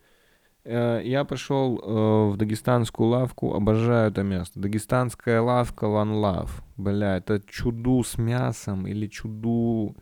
Я 0.68 1.24
пришел 1.24 1.78
э, 1.78 2.32
в 2.32 2.36
дагестанскую 2.36 3.08
лавку, 3.08 3.54
обожаю 3.54 4.10
это 4.10 4.22
место. 4.22 4.58
Дагестанская 4.58 5.40
лавка 5.40 5.86
One 5.86 6.20
Love. 6.20 6.50
Бля, 6.76 7.18
это 7.18 7.40
чуду 7.46 8.02
с 8.02 8.18
мясом 8.18 8.86
или 8.86 9.06
чуду 9.06 9.96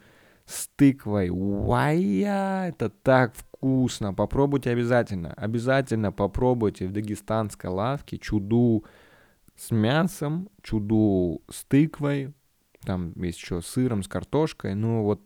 с 0.47 0.69
тыквой. 0.77 1.29
Уая, 1.31 2.69
это 2.69 2.89
так 2.89 3.35
вкусно. 3.35 4.15
Попробуйте 4.15 4.71
обязательно. 4.71 5.35
Обязательно 5.35 6.13
попробуйте 6.13 6.87
в 6.87 6.93
дагестанской 6.93 7.71
лавке 7.71 8.19
чуду 8.19 8.85
с 9.57 9.71
мясом, 9.71 10.49
чуду 10.63 11.43
с 11.51 11.65
тыквой. 11.65 12.33
Там 12.85 13.13
есть 13.17 13.39
еще 13.39 13.61
с 13.61 13.67
сыром, 13.67 14.03
с 14.03 14.09
картошкой. 14.09 14.75
Ну 14.75 15.03
вот 15.03 15.21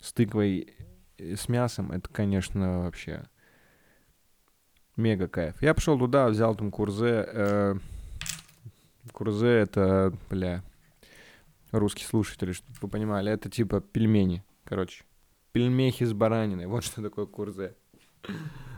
с 0.00 0.12
тыквой 0.12 0.74
с 1.18 1.48
мясом 1.48 1.92
это, 1.92 2.08
конечно, 2.08 2.84
вообще 2.84 3.24
мега 4.96 5.28
кайф. 5.28 5.62
Я 5.62 5.74
пошел 5.74 5.98
туда, 5.98 6.28
взял 6.28 6.54
там 6.54 6.70
курзе. 6.70 7.26
Э, 7.28 7.74
курзе 9.12 9.48
это, 9.48 10.12
бля, 10.30 10.62
русские 11.72 12.06
слушатели, 12.06 12.52
чтобы 12.52 12.74
вы 12.80 12.88
понимали, 12.88 13.32
это 13.32 13.50
типа 13.50 13.80
пельмени, 13.80 14.42
короче. 14.64 15.04
Пельмехи 15.52 16.04
с 16.04 16.12
бараниной, 16.12 16.66
вот 16.66 16.84
что 16.84 17.02
такое 17.02 17.26
курзе. 17.26 17.74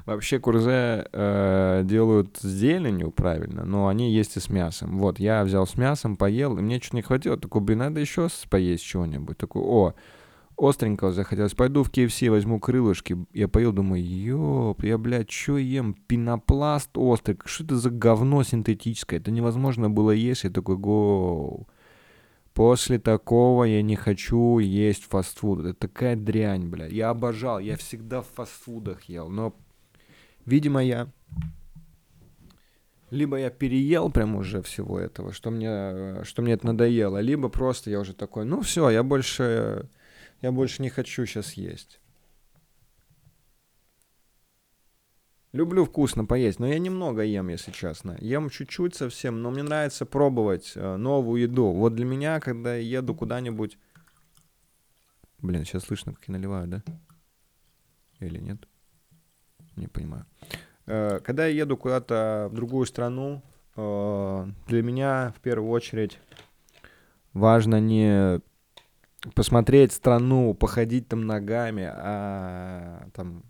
Вообще 0.07 0.41
курзе 0.41 1.07
э, 1.13 1.83
делают 1.85 2.37
с 2.39 2.47
зеленью, 2.47 3.13
правильно, 3.13 3.65
но 3.65 3.87
они 3.87 4.13
есть 4.13 4.37
и 4.37 4.41
с 4.41 4.49
мясом. 4.49 4.99
Вот, 4.99 5.21
я 5.21 5.45
взял 5.45 5.65
с 5.65 5.77
мясом, 5.77 6.17
поел, 6.17 6.59
и 6.59 6.61
мне 6.61 6.81
что-то 6.81 6.97
не 6.97 7.03
хватило. 7.03 7.37
Такой, 7.37 7.61
блин, 7.61 7.79
надо 7.79 8.01
еще 8.01 8.29
поесть 8.51 8.85
чего-нибудь. 8.85 9.39
Такой, 9.39 9.63
о, 9.63 9.95
остренького 10.57 11.13
захотелось. 11.13 11.55
Пойду 11.55 11.83
в 11.83 11.91
KFC, 11.91 12.31
возьму 12.31 12.61
крылышки. 12.61 13.17
Я 13.33 13.49
поел, 13.49 13.73
думаю, 13.73 14.05
ёп, 14.05 14.85
я, 14.85 14.99
блядь, 14.99 15.29
чё 15.29 15.57
ем? 15.57 15.95
Пенопласт 16.07 16.91
острый. 16.97 17.39
Что 17.45 17.65
это 17.65 17.77
за 17.77 17.91
говно 17.91 18.43
синтетическое? 18.43 19.21
Это 19.21 19.31
невозможно 19.31 19.91
было 19.91 20.11
есть. 20.11 20.45
Я 20.45 20.51
такой, 20.51 20.77
гоу. 20.77 21.69
После 22.55 22.99
такого 22.99 23.65
я 23.65 23.83
не 23.83 23.97
хочу 23.97 24.59
есть 24.59 25.05
фастфуд. 25.05 25.61
Это 25.61 25.75
такая 25.75 26.17
дрянь, 26.17 26.69
бля. 26.69 26.87
Я 26.87 27.11
обожал. 27.11 27.59
Я 27.59 27.77
всегда 27.77 28.21
в 28.21 28.29
фастфудах 28.29 29.05
ел. 29.05 29.29
Но, 29.29 29.55
видимо, 30.45 30.85
я... 30.85 31.09
Либо 33.11 33.37
я 33.37 33.51
переел 33.51 34.11
прям 34.11 34.37
уже 34.37 34.63
всего 34.63 34.99
этого, 34.99 35.33
что 35.33 35.51
мне, 35.51 36.25
что 36.25 36.41
мне 36.41 36.55
это 36.55 36.67
надоело, 36.67 37.19
либо 37.19 37.51
просто 37.51 37.91
я 37.91 38.01
уже 38.01 38.15
такой, 38.15 38.47
ну 38.47 38.63
все, 38.63 38.89
я 38.89 39.03
больше, 39.03 39.91
я 40.43 40.53
больше 40.53 40.83
не 40.83 40.91
хочу 40.91 41.25
сейчас 41.25 41.55
есть. 41.55 42.01
Люблю 45.53 45.85
вкусно 45.85 46.25
поесть, 46.25 46.59
но 46.59 46.67
я 46.67 46.79
немного 46.79 47.23
ем, 47.23 47.49
если 47.49 47.71
честно. 47.73 48.17
Ем 48.21 48.49
чуть-чуть 48.49 48.95
совсем, 48.95 49.43
но 49.43 49.51
мне 49.51 49.63
нравится 49.63 50.07
пробовать 50.07 50.73
э, 50.75 50.97
новую 50.97 51.43
еду. 51.43 51.73
Вот 51.73 51.95
для 51.95 52.07
меня, 52.07 52.41
когда 52.41 52.75
я 52.75 52.99
еду 52.99 53.15
куда-нибудь... 53.15 53.79
Блин, 55.39 55.65
сейчас 55.65 55.85
слышно, 55.85 56.15
как 56.15 56.27
я 56.27 56.33
наливаю, 56.33 56.69
да? 56.69 56.83
Или 58.21 58.39
нет? 58.39 58.67
Не 59.77 59.89
понимаю. 59.89 60.25
Э, 60.87 61.21
когда 61.21 61.47
я 61.47 61.65
еду 61.65 61.77
куда-то 61.77 62.49
в 62.51 62.55
другую 62.55 62.87
страну, 62.87 63.43
э, 63.77 64.47
для 64.69 64.83
меня 64.83 65.35
в 65.37 65.41
первую 65.41 65.71
очередь 65.71 66.19
важно 67.35 67.79
не 67.79 68.41
посмотреть 69.35 69.93
страну, 69.93 70.55
походить 70.55 71.09
там 71.09 71.27
ногами, 71.27 71.89
а 71.93 73.09
там 73.15 73.45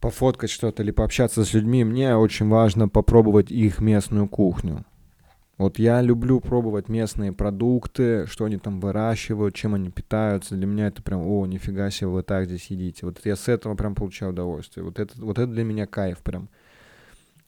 пофоткать 0.00 0.50
что-то 0.50 0.82
или 0.82 0.90
пообщаться 0.90 1.44
с 1.44 1.52
людьми, 1.52 1.84
мне 1.84 2.16
очень 2.16 2.48
важно 2.48 2.88
попробовать 2.88 3.50
их 3.50 3.80
местную 3.80 4.28
кухню. 4.28 4.84
Вот 5.58 5.78
я 5.78 6.00
люблю 6.00 6.40
пробовать 6.40 6.88
местные 6.88 7.32
продукты, 7.32 8.26
что 8.26 8.46
они 8.46 8.56
там 8.56 8.80
выращивают, 8.80 9.54
чем 9.54 9.74
они 9.74 9.90
питаются. 9.90 10.54
Для 10.54 10.66
меня 10.66 10.86
это 10.86 11.02
прям, 11.02 11.20
о, 11.20 11.44
нифига 11.44 11.90
себе, 11.90 12.08
вы 12.08 12.22
так 12.22 12.46
здесь 12.46 12.68
едите. 12.68 13.04
Вот 13.04 13.20
я 13.24 13.36
с 13.36 13.46
этого 13.46 13.74
прям 13.74 13.94
получаю 13.94 14.32
удовольствие. 14.32 14.84
Вот 14.84 14.98
это, 14.98 15.12
вот 15.22 15.38
это 15.38 15.52
для 15.52 15.64
меня 15.64 15.86
кайф 15.86 16.20
прям. 16.20 16.48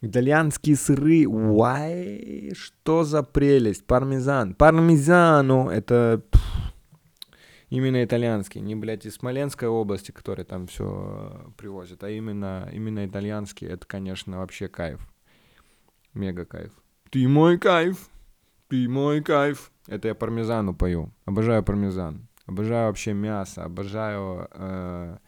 Итальянские 0.04 0.74
сыры, 0.74 1.28
уай, 1.28 2.52
что 2.56 3.04
за 3.04 3.22
прелесть. 3.22 3.86
Пармезан. 3.86 4.54
Пармезану, 4.54 5.68
это 5.68 6.20
пфф, 6.32 6.42
именно 7.70 8.02
итальянский, 8.02 8.60
не, 8.60 8.74
блядь, 8.74 9.06
из 9.06 9.14
Смоленской 9.14 9.68
области, 9.68 10.10
который 10.10 10.44
там 10.44 10.66
все 10.66 11.52
привозят, 11.56 12.02
а 12.02 12.10
именно, 12.10 12.68
именно 12.72 13.06
итальянский, 13.06 13.68
это, 13.68 13.86
конечно, 13.86 14.38
вообще 14.38 14.66
кайф. 14.66 15.00
Мега 16.14 16.46
кайф. 16.46 16.72
Ты 17.10 17.28
мой 17.28 17.56
кайф, 17.56 18.10
ты 18.66 18.88
мой 18.88 19.22
кайф. 19.22 19.70
Это 19.86 20.08
я 20.08 20.16
пармезану 20.16 20.74
пою. 20.74 21.12
Обожаю 21.26 21.62
пармезан. 21.62 22.26
Обожаю 22.46 22.88
вообще 22.88 23.12
мясо, 23.12 23.62
обожаю... 23.62 24.48
Э, 24.50 25.18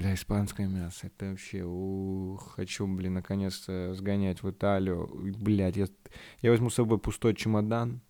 бля, 0.00 0.14
испанское 0.14 0.66
мясо. 0.66 1.06
Это 1.06 1.30
вообще... 1.30 1.62
Ух, 1.62 2.54
хочу, 2.56 2.86
блин, 2.86 3.14
наконец-то 3.14 3.94
сгонять 3.94 4.42
в 4.42 4.50
Италию. 4.50 5.08
Блядь, 5.38 5.76
я, 5.76 5.86
я 6.40 6.50
возьму 6.50 6.70
с 6.70 6.74
собой 6.74 6.98
пустой 6.98 7.34
чемодан 7.34 8.00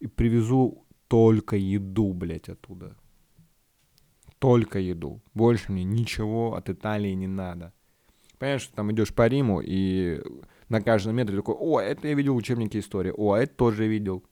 и 0.00 0.06
привезу 0.06 0.86
только 1.08 1.56
еду, 1.56 2.12
блядь, 2.12 2.48
оттуда. 2.48 2.96
Только 4.38 4.78
еду. 4.78 5.22
Больше 5.34 5.70
мне 5.70 5.84
ничего 5.84 6.54
от 6.54 6.68
Италии 6.68 7.12
не 7.12 7.28
надо. 7.28 7.72
Понимаешь, 8.38 8.62
что 8.62 8.74
там 8.74 8.90
идешь 8.90 9.14
по 9.14 9.28
Риму, 9.28 9.60
и 9.62 10.20
на 10.68 10.80
каждом 10.80 11.14
метре 11.14 11.36
такой, 11.36 11.54
о, 11.54 11.78
это 11.78 12.08
я 12.08 12.14
видел 12.14 12.34
в 12.34 12.38
учебнике 12.38 12.78
истории, 12.78 13.12
о, 13.14 13.36
это 13.36 13.54
тоже 13.54 13.86
видел. 13.86 14.24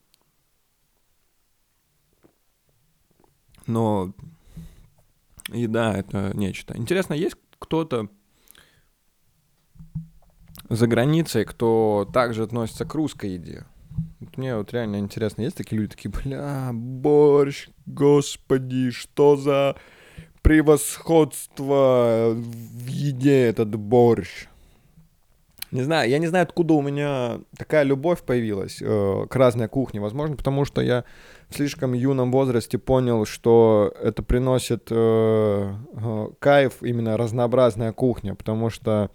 Но 3.67 4.15
еда 5.53 5.97
это 5.97 6.31
нечто. 6.35 6.77
Интересно, 6.77 7.13
есть 7.13 7.35
кто-то 7.59 8.09
за 10.69 10.87
границей, 10.87 11.45
кто 11.45 12.09
также 12.13 12.43
относится 12.43 12.85
к 12.85 12.93
русской 12.93 13.31
еде? 13.31 13.65
Вот 14.19 14.37
мне 14.37 14.55
вот 14.55 14.73
реально 14.73 14.97
интересно, 14.97 15.41
есть 15.43 15.57
такие 15.57 15.77
люди, 15.79 15.95
такие, 15.95 16.09
бля, 16.09 16.71
борщ, 16.73 17.69
господи, 17.85 18.91
что 18.91 19.35
за 19.35 19.75
превосходство 20.41 22.33
в 22.33 22.87
еде 22.87 23.41
этот 23.45 23.75
борщ. 23.75 24.47
Не 25.71 25.83
знаю, 25.83 26.09
я 26.09 26.17
не 26.17 26.27
знаю, 26.27 26.43
откуда 26.43 26.73
у 26.73 26.81
меня 26.81 27.41
такая 27.55 27.83
любовь 27.83 28.23
появилась 28.23 28.81
э, 28.81 29.25
к 29.29 29.35
разной 29.35 29.67
кухне. 29.67 29.99
Возможно, 29.99 30.35
потому 30.35 30.65
что 30.65 30.81
я 30.81 31.03
в 31.47 31.55
слишком 31.55 31.93
юном 31.93 32.31
возрасте 32.31 32.79
понял, 32.79 33.25
что 33.25 33.93
это 34.01 34.23
приносит 34.23 34.87
э, 34.89 34.95
э, 34.95 36.27
кайф 36.39 36.81
именно 36.81 37.17
разнообразная 37.17 37.93
кухня, 37.93 38.33
потому 38.33 38.69
что 38.71 39.11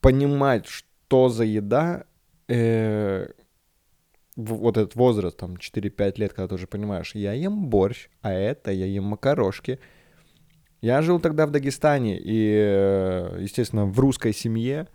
понимать, 0.00 0.66
что 0.66 1.28
за 1.28 1.44
еда, 1.44 2.04
э, 2.48 3.28
вот 4.36 4.76
этот 4.76 4.94
возраст, 4.96 5.36
там, 5.36 5.56
4-5 5.56 6.18
лет, 6.18 6.32
когда 6.32 6.48
ты 6.48 6.54
уже 6.54 6.66
понимаешь, 6.66 7.14
я 7.14 7.34
ем 7.34 7.66
борщ, 7.68 8.08
а 8.22 8.32
это 8.32 8.72
я 8.72 8.86
ем 8.86 9.04
макарошки. 9.04 9.78
Я 10.80 11.00
жил 11.02 11.20
тогда 11.20 11.46
в 11.46 11.50
Дагестане, 11.50 12.18
и, 12.18 12.54
э, 12.54 13.38
естественно, 13.40 13.86
в 13.86 13.98
русской 14.00 14.32
семье, 14.32 14.88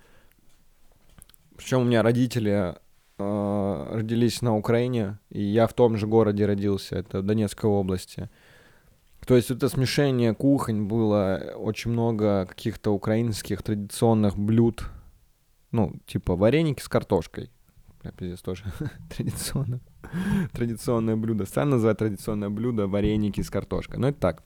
причем 1.58 1.82
у 1.82 1.84
меня 1.84 2.04
родители 2.04 2.76
э, 3.18 3.88
родились 3.92 4.42
на 4.42 4.56
Украине, 4.56 5.20
и 5.30 5.42
я 5.42 5.68
в 5.68 5.74
том 5.74 5.98
же 5.98 6.08
городе 6.08 6.46
родился, 6.46 6.98
это 6.98 7.20
в 7.20 7.24
Донецкой 7.24 7.70
области. 7.70 8.30
То 9.26 9.36
есть 9.36 9.52
это 9.52 9.68
смешение 9.68 10.34
кухонь 10.34 10.84
было, 10.88 11.54
очень 11.56 11.92
много 11.92 12.46
каких-то 12.46 12.92
украинских 12.92 13.62
традиционных 13.62 14.38
блюд, 14.38 14.86
ну, 15.72 15.96
типа 16.06 16.36
вареники 16.36 16.82
с 16.82 16.88
картошкой. 16.88 17.50
Бля, 18.02 18.12
пиздец, 18.12 18.42
тоже 18.42 18.64
традиционное, 19.16 19.82
традиционное 20.54 21.16
блюдо. 21.18 21.46
Сам 21.46 21.72
называют 21.72 22.00
традиционное 22.00 22.50
блюдо 22.50 22.88
вареники 22.88 23.42
с 23.42 23.50
картошкой. 23.50 24.00
Ну, 24.00 24.08
это 24.08 24.20
так. 24.20 24.44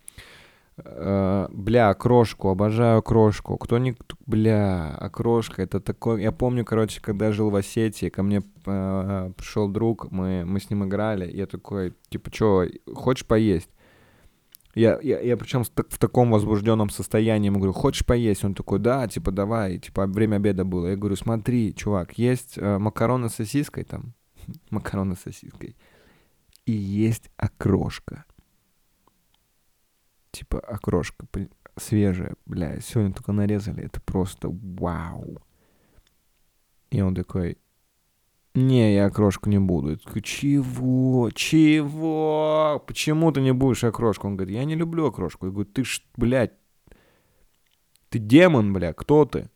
Э, 0.84 1.48
бля, 1.52 1.94
крошку, 1.94 2.50
обожаю 2.50 3.02
крошку. 3.02 3.58
Кто 3.58 3.78
не... 3.78 3.96
Бля, 4.26 4.96
окрошка, 5.00 5.62
это 5.62 5.80
такой... 5.80 6.22
Я 6.22 6.32
помню, 6.32 6.66
короче, 6.66 7.02
когда 7.02 7.32
жил 7.32 7.50
в 7.50 7.56
Осетии, 7.56 8.10
ко 8.10 8.24
мне 8.24 8.42
э, 8.66 9.32
пришел 9.36 9.70
друг, 9.70 10.12
мы, 10.12 10.44
мы 10.46 10.60
с 10.60 10.70
ним 10.70 10.86
играли, 10.86 11.32
я 11.32 11.46
такой, 11.46 11.94
типа, 12.10 12.32
что, 12.34 12.66
хочешь 12.94 13.26
поесть? 13.26 13.70
Я, 14.74 15.00
я, 15.02 15.20
я 15.20 15.36
причем 15.36 15.64
в 15.64 15.98
таком 15.98 16.32
возбужденном 16.32 16.90
состоянии 16.90 17.48
ему 17.48 17.60
говорю, 17.60 17.74
хочешь 17.74 18.06
поесть? 18.06 18.46
Он 18.46 18.54
такой, 18.54 18.80
да, 18.80 19.08
типа, 19.08 19.32
давай, 19.32 19.80
типа, 19.80 20.08
время 20.08 20.38
обеда 20.38 20.64
было. 20.64 20.88
Я 20.88 20.96
говорю, 20.96 21.16
смотри, 21.16 21.76
чувак, 21.76 22.18
есть 22.18 22.58
э, 22.58 22.78
макароны 22.78 23.30
с 23.30 23.36
сосиской 23.36 23.84
там, 23.84 24.14
макароны 24.70 25.16
с 25.16 25.22
сосиской. 25.22 25.76
И 26.66 26.72
есть 26.72 27.30
окрошка. 27.38 28.26
Типа 30.32 30.60
окрошка 30.60 31.28
свежая, 31.78 32.36
бля, 32.46 32.80
сегодня 32.82 33.14
только 33.14 33.32
нарезали, 33.32 33.86
это 33.86 34.02
просто 34.02 34.50
вау. 34.50 35.42
И 36.90 37.02
он 37.02 37.16
такой, 37.16 37.58
не, 38.54 38.96
я 38.96 39.06
окрошку 39.06 39.50
не 39.50 39.60
буду. 39.60 39.92
Я 39.92 39.98
такой, 39.98 40.22
чего? 40.22 41.30
Чего? 41.34 42.84
Почему 42.86 43.32
ты 43.32 43.42
не 43.42 43.54
будешь 43.54 43.84
окрошку? 43.84 44.28
Он 44.28 44.36
говорит, 44.36 44.56
я 44.56 44.66
не 44.66 44.76
люблю 44.76 45.06
окрошку. 45.06 45.46
Я 45.46 45.52
говорю, 45.54 45.70
ты 45.70 45.86
ж, 45.86 46.04
блядь, 46.18 46.52
ты 48.10 48.20
демон, 48.20 48.74
бля, 48.74 48.92
кто 48.92 49.24
ты? 49.24 49.50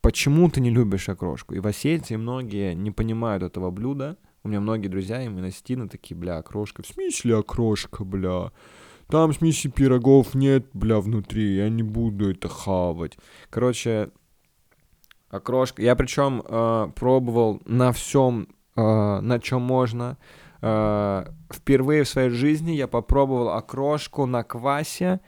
Почему 0.00 0.48
ты 0.48 0.60
не 0.60 0.70
любишь 0.70 1.08
окрошку? 1.08 1.54
И 1.54 1.58
в 1.58 1.66
Осетии 1.66 2.14
многие 2.14 2.74
не 2.74 2.92
понимают 2.92 3.42
этого 3.42 3.72
блюда. 3.72 4.16
У 4.44 4.48
меня 4.48 4.60
многие 4.60 4.86
друзья 4.86 5.20
именно 5.24 5.50
Стина 5.50 5.88
такие, 5.88 6.16
бля, 6.16 6.38
окрошка. 6.38 6.84
В 6.84 6.86
смысле 6.86 7.38
окрошка, 7.38 8.04
бля? 8.04 8.52
Там 9.08 9.32
смысле 9.32 9.70
пирогов 9.70 10.34
нет, 10.34 10.66
бля, 10.72 11.00
внутри. 11.00 11.56
Я 11.56 11.68
не 11.68 11.82
буду 11.82 12.30
это 12.30 12.48
хавать. 12.48 13.18
Короче, 13.50 14.10
окрошка. 15.30 15.82
Я 15.82 15.94
причем 15.94 16.42
э, 16.44 16.90
пробовал 16.94 17.62
на 17.66 17.92
всем, 17.92 18.48
э, 18.76 19.20
на 19.20 19.38
чем 19.38 19.62
можно. 19.62 20.18
Э, 20.60 21.26
впервые 21.52 22.02
в 22.02 22.08
своей 22.08 22.30
жизни 22.30 22.72
я 22.72 22.88
попробовал 22.88 23.50
окрошку 23.50 24.26
на 24.26 24.42
квасе. 24.42 25.20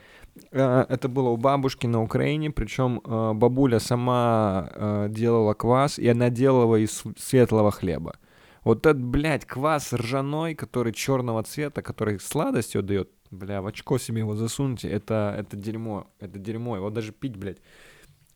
Э, 0.51 0.85
это 0.89 1.09
было 1.09 1.29
у 1.29 1.37
бабушки 1.37 1.87
на 1.87 2.03
Украине, 2.03 2.51
причем 2.51 3.01
э, 3.05 3.33
бабуля 3.35 3.79
сама 3.79 4.71
э, 4.75 5.07
делала 5.11 5.55
квас, 5.55 5.99
и 5.99 6.09
она 6.09 6.31
делала 6.31 6.77
из 6.77 7.05
светлого 7.17 7.71
хлеба. 7.71 8.17
Вот 8.69 8.85
этот, 8.85 9.03
блядь, 9.03 9.47
квас 9.47 9.95
ржаной, 9.95 10.55
который 10.55 10.93
черного 10.93 11.43
цвета, 11.43 11.81
который 11.81 12.21
сладостью 12.21 12.83
дает, 12.83 13.09
бля, 13.31 13.63
в 13.63 13.67
очко 13.67 13.97
себе 13.97 14.19
его 14.19 14.37
засуньте, 14.37 14.91
это, 14.91 15.35
это 15.39 15.57
дерьмо, 15.57 16.07
это 16.21 16.39
дерьмо, 16.39 16.77
его 16.77 16.91
даже 16.91 17.13
пить, 17.13 17.35
блядь, 17.35 17.63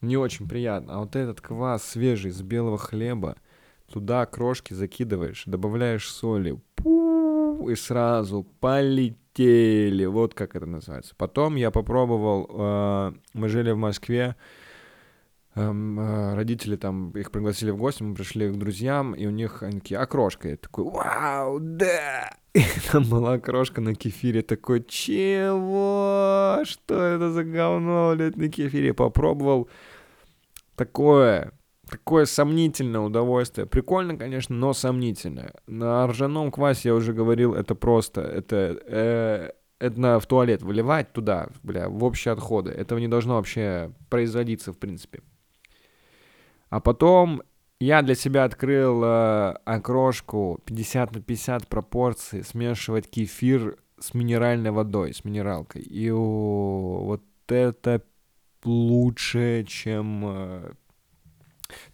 не 0.00 0.16
очень 0.16 0.48
приятно. 0.48 0.94
А 0.94 0.98
вот 1.00 1.16
этот 1.16 1.42
квас 1.42 1.84
свежий 1.84 2.30
с 2.30 2.40
белого 2.40 2.78
хлеба, 2.78 3.36
туда 3.92 4.24
крошки 4.24 4.72
закидываешь, 4.72 5.42
добавляешь 5.44 6.10
соли, 6.10 6.58
пу, 6.76 7.68
и 7.68 7.74
сразу 7.74 8.46
полетели. 8.58 10.06
Вот 10.06 10.32
как 10.32 10.56
это 10.56 10.64
называется. 10.64 11.14
Потом 11.14 11.56
я 11.56 11.70
попробовал, 11.70 12.48
э, 12.48 13.12
мы 13.34 13.50
жили 13.50 13.72
в 13.72 13.76
Москве, 13.76 14.36
эм, 15.54 16.00
э, 16.00 16.34
родители 16.34 16.76
там, 16.76 17.10
их 17.10 17.30
пригласили 17.30 17.70
в 17.70 17.76
гости, 17.76 18.02
мы 18.02 18.14
пришли 18.14 18.48
к 18.48 18.56
друзьям, 18.56 19.14
и 19.14 19.26
у 19.26 19.30
них 19.30 19.62
они 19.62 19.80
такие, 19.80 19.98
окрошка. 19.98 20.48
Я 20.48 20.56
такой, 20.56 20.84
вау, 20.84 21.58
да! 21.60 22.30
И 22.54 22.62
там 22.90 23.04
была 23.04 23.34
окрошка 23.34 23.80
на 23.80 23.94
кефире, 23.94 24.42
такой, 24.42 24.84
чего? 24.84 26.62
Что 26.64 27.02
это 27.02 27.30
за 27.30 27.44
говно, 27.44 28.12
блядь, 28.14 28.36
на 28.36 28.48
кефире? 28.48 28.92
Попробовал 28.92 29.70
такое, 30.76 31.52
такое 31.88 32.26
сомнительное 32.26 33.00
удовольствие. 33.00 33.66
Прикольно, 33.66 34.16
конечно, 34.16 34.54
но 34.54 34.74
сомнительное. 34.74 35.54
На 35.66 36.06
ржаном 36.06 36.50
квасе, 36.50 36.90
я 36.90 36.94
уже 36.94 37.14
говорил, 37.14 37.54
это 37.54 37.74
просто, 37.74 38.20
это, 38.20 38.78
э, 38.86 39.50
это 39.78 40.20
в 40.20 40.26
туалет 40.26 40.62
выливать 40.62 41.12
туда, 41.12 41.48
бля, 41.62 41.88
в 41.88 42.04
общие 42.04 42.32
отходы. 42.32 42.70
Этого 42.70 42.98
не 42.98 43.08
должно 43.08 43.36
вообще 43.36 43.92
производиться, 44.10 44.72
в 44.72 44.78
принципе. 44.78 45.22
А 46.72 46.80
потом 46.80 47.42
я 47.80 48.00
для 48.00 48.14
себя 48.14 48.44
открыл 48.44 49.04
э, 49.04 49.50
окрошку 49.66 50.58
50 50.64 51.12
на 51.12 51.20
50 51.20 51.68
пропорции, 51.68 52.40
смешивать 52.40 53.10
кефир 53.10 53.76
с 53.98 54.14
минеральной 54.14 54.70
водой, 54.70 55.12
с 55.12 55.22
минералкой. 55.22 55.82
И 55.82 56.10
о, 56.10 57.02
вот 57.04 57.22
это 57.48 58.02
лучше, 58.64 59.66
чем... 59.68 60.22
Э... 60.24 60.72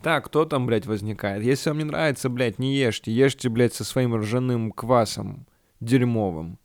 Так, 0.00 0.26
кто 0.26 0.44
там, 0.44 0.66
блядь, 0.66 0.86
возникает? 0.86 1.42
Если 1.42 1.70
вам 1.70 1.78
не 1.78 1.84
нравится, 1.84 2.28
блядь, 2.28 2.60
не 2.60 2.76
ешьте. 2.76 3.10
Ешьте, 3.10 3.48
блядь, 3.48 3.74
со 3.74 3.82
своим 3.82 4.14
ржаным 4.14 4.70
квасом 4.70 5.48
дерьмовым. 5.80 6.56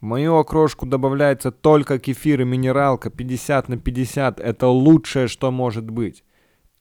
В 0.00 0.04
мою 0.04 0.36
окрошку 0.36 0.86
добавляется 0.86 1.50
только 1.50 1.98
кефир 1.98 2.40
и 2.40 2.44
минералка 2.44 3.10
50 3.10 3.68
на 3.68 3.76
50. 3.76 4.40
Это 4.40 4.66
лучшее, 4.68 5.28
что 5.28 5.50
может 5.50 5.90
быть. 5.90 6.24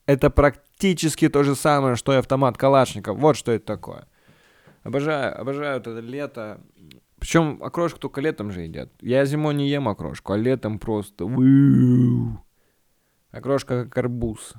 Это 0.05 0.29
практически 0.29 1.27
то 1.27 1.43
же 1.43 1.55
самое, 1.55 1.95
что 1.95 2.13
и 2.13 2.17
автомат 2.17 2.57
Калашников. 2.57 3.17
Вот 3.17 3.35
что 3.35 3.51
это 3.51 3.65
такое. 3.65 4.07
Обожаю, 4.83 5.39
обожаю 5.39 5.79
это 5.79 5.99
лето. 5.99 6.61
Причем 7.19 7.61
окрошку 7.61 7.99
только 7.99 8.21
летом 8.21 8.51
же 8.51 8.61
едят. 8.61 8.89
Я 9.01 9.25
зимой 9.25 9.53
не 9.53 9.67
ем 9.67 9.89
окрошку, 9.89 10.33
а 10.33 10.37
летом 10.37 10.79
просто... 10.79 11.25
Окрошка 13.31 13.83
как 13.83 13.97
арбуз. 13.97 14.53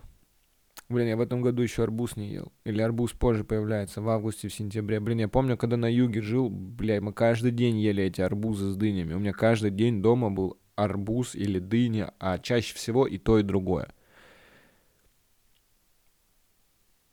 Блин, 0.90 1.06
я 1.06 1.16
в 1.16 1.20
этом 1.20 1.40
году 1.40 1.62
еще 1.62 1.84
арбуз 1.84 2.16
не 2.16 2.30
ел. 2.30 2.52
Или 2.64 2.82
арбуз 2.82 3.12
позже 3.12 3.44
появляется, 3.44 4.02
в 4.02 4.08
августе, 4.08 4.48
в 4.48 4.52
сентябре. 4.52 4.98
Блин, 4.98 5.20
я 5.20 5.28
помню, 5.28 5.56
когда 5.56 5.76
на 5.76 5.86
юге 5.86 6.20
жил, 6.20 6.50
бля, 6.50 7.00
мы 7.00 7.12
каждый 7.12 7.52
день 7.52 7.78
ели 7.78 8.02
эти 8.02 8.20
арбузы 8.20 8.70
с 8.70 8.76
дынями. 8.76 9.14
У 9.14 9.20
меня 9.20 9.32
каждый 9.32 9.70
день 9.70 10.02
дома 10.02 10.32
был 10.32 10.58
арбуз 10.74 11.36
или 11.36 11.60
дыня, 11.60 12.12
а 12.18 12.40
чаще 12.40 12.74
всего 12.74 13.06
и 13.06 13.18
то, 13.18 13.38
и 13.38 13.44
другое. 13.44 13.94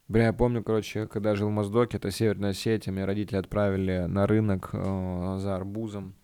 Бля, 0.07 0.25
я 0.25 0.33
помню, 0.33 0.63
короче, 0.63 1.05
когда 1.05 1.35
жил 1.35 1.49
в 1.49 1.51
Моздоке, 1.51 1.97
это 1.97 2.09
Северная 2.09 2.51
Осетия, 2.51 2.91
меня 2.91 3.05
родители 3.05 3.37
отправили 3.37 4.05
на 4.07 4.25
рынок 4.25 4.71
э, 4.73 5.37
за 5.39 5.55
арбузом. 5.55 6.15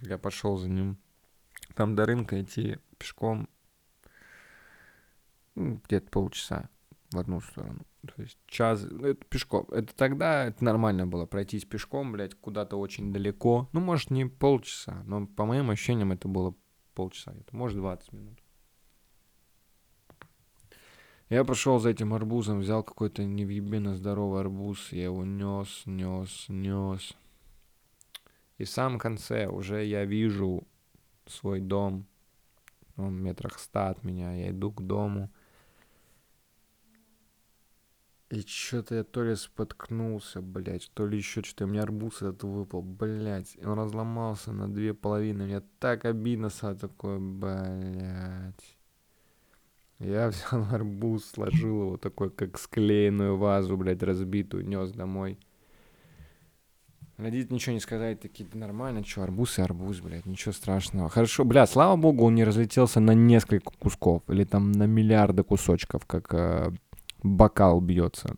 Я 0.00 0.16
пошел 0.16 0.56
за 0.56 0.70
ним. 0.70 0.96
Там 1.74 1.96
до 1.96 2.06
рынка 2.06 2.40
идти 2.40 2.78
пешком 2.96 3.46
ну, 5.54 5.82
где-то 5.84 6.08
полчаса 6.08 6.70
в 7.14 7.18
одну 7.18 7.40
сторону. 7.40 7.80
То 8.06 8.22
есть 8.22 8.38
час, 8.46 8.86
ну, 8.90 9.06
это 9.06 9.24
пешком. 9.26 9.66
Это 9.70 9.94
тогда 9.94 10.44
это 10.44 10.62
нормально 10.64 11.06
было, 11.06 11.26
пройтись 11.26 11.64
пешком, 11.64 12.12
блядь, 12.12 12.34
куда-то 12.34 12.76
очень 12.76 13.12
далеко. 13.12 13.68
Ну, 13.72 13.80
может, 13.80 14.10
не 14.10 14.26
полчаса, 14.26 15.02
но 15.06 15.26
по 15.26 15.44
моим 15.46 15.70
ощущениям 15.70 16.12
это 16.12 16.28
было 16.28 16.54
полчаса, 16.94 17.32
это 17.32 17.56
может 17.56 17.78
20 17.78 18.12
минут. 18.12 18.38
Я 21.30 21.44
пошел 21.44 21.78
за 21.78 21.90
этим 21.90 22.12
арбузом, 22.12 22.60
взял 22.60 22.82
какой-то 22.82 23.24
невъебенно 23.24 23.96
здоровый 23.96 24.40
арбуз, 24.40 24.92
я 24.92 25.04
его 25.04 25.24
нес, 25.24 25.82
нес, 25.86 26.44
нес. 26.48 27.14
И 28.58 28.64
в 28.64 28.68
самом 28.68 28.98
конце 28.98 29.46
уже 29.46 29.84
я 29.84 30.04
вижу 30.04 30.64
свой 31.26 31.60
дом, 31.60 32.06
он 32.96 33.14
метрах 33.14 33.58
ста 33.58 33.88
от 33.88 34.04
меня, 34.04 34.34
я 34.34 34.50
иду 34.50 34.70
к 34.70 34.82
дому— 34.82 35.32
и 38.34 38.44
что-то 38.44 38.96
я 38.96 39.04
то 39.04 39.22
ли 39.22 39.36
споткнулся, 39.36 40.42
блядь, 40.42 40.90
то 40.92 41.06
ли 41.06 41.18
еще 41.18 41.42
что-то. 41.42 41.66
У 41.66 41.68
меня 41.68 41.82
арбуз 41.82 42.16
этот 42.16 42.42
выпал, 42.42 42.82
блядь. 42.82 43.54
И 43.54 43.64
он 43.64 43.78
разломался 43.78 44.50
на 44.52 44.68
две 44.68 44.92
половины. 44.92 45.44
Мне 45.44 45.62
так 45.78 46.04
обидно 46.04 46.48
стало 46.48 46.74
такое, 46.74 47.20
блядь. 47.20 48.76
Я 50.00 50.28
взял 50.30 50.66
арбуз, 50.72 51.24
сложил 51.26 51.82
его 51.82 51.96
такой, 51.96 52.30
как 52.30 52.58
склеенную 52.58 53.36
вазу, 53.36 53.76
блядь, 53.76 54.02
разбитую, 54.02 54.66
нес 54.66 54.90
домой. 54.90 55.38
Родители 57.16 57.54
ничего 57.54 57.74
не 57.74 57.80
сказали, 57.80 58.16
такие, 58.16 58.48
да 58.52 58.58
нормально, 58.58 59.04
что, 59.04 59.22
арбуз 59.22 59.60
и 59.60 59.62
арбуз, 59.62 60.00
блядь, 60.00 60.26
ничего 60.26 60.50
страшного. 60.50 61.08
Хорошо, 61.08 61.44
блядь, 61.44 61.70
слава 61.70 61.94
богу, 61.94 62.24
он 62.24 62.34
не 62.34 62.42
разлетелся 62.42 62.98
на 62.98 63.12
несколько 63.12 63.70
кусков, 63.78 64.24
или 64.28 64.42
там 64.42 64.72
на 64.72 64.88
миллиарды 64.88 65.44
кусочков, 65.44 66.06
как 66.06 66.34
э, 66.34 66.72
бокал 67.24 67.80
бьется. 67.80 68.36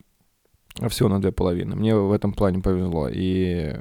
А 0.80 0.88
всего 0.88 1.08
на 1.10 1.20
две 1.20 1.32
половины. 1.32 1.76
Мне 1.76 1.94
в 1.94 2.12
этом 2.12 2.32
плане 2.32 2.62
повезло. 2.62 3.08
И 3.08 3.78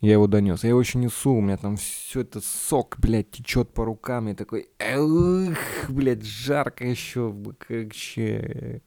я 0.00 0.12
его 0.12 0.26
донес. 0.26 0.62
Я 0.62 0.70
его 0.70 0.80
еще 0.80 0.98
несу, 0.98 1.34
у 1.34 1.40
меня 1.40 1.56
там 1.56 1.76
все 1.76 2.20
это 2.20 2.40
сок, 2.40 2.96
блядь, 2.98 3.30
течет 3.30 3.74
по 3.74 3.84
рукам. 3.84 4.28
Я 4.28 4.34
такой, 4.34 4.70
эх, 4.78 5.90
блядь, 5.90 6.24
жарко 6.24 6.86
еще, 6.86 7.30
вообще. 7.68 8.82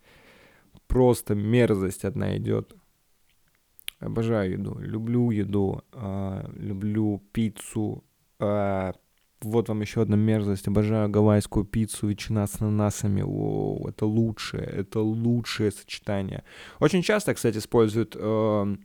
Просто 0.87 1.35
мерзость 1.35 2.05
одна 2.05 2.37
идет. 2.37 2.75
Обожаю 3.99 4.51
еду, 4.51 4.77
люблю 4.79 5.31
еду, 5.31 5.81
э, 5.93 6.49
люблю 6.55 7.23
пиццу, 7.31 8.03
э, 8.39 8.91
вот 9.43 9.69
вам 9.69 9.81
еще 9.81 10.01
одна 10.01 10.17
мерзость. 10.17 10.67
Обожаю 10.67 11.09
гавайскую 11.09 11.65
пиццу, 11.65 12.07
ветчина 12.07 12.47
с 12.47 12.61
ананасами. 12.61 13.23
О, 13.25 13.87
это 13.87 14.05
лучшее, 14.05 14.63
это 14.63 14.99
лучшее 14.99 15.71
сочетание. 15.71 16.43
Очень 16.79 17.01
часто, 17.01 17.33
кстати, 17.33 17.57
используют 17.57 18.15
э, 18.17 18.75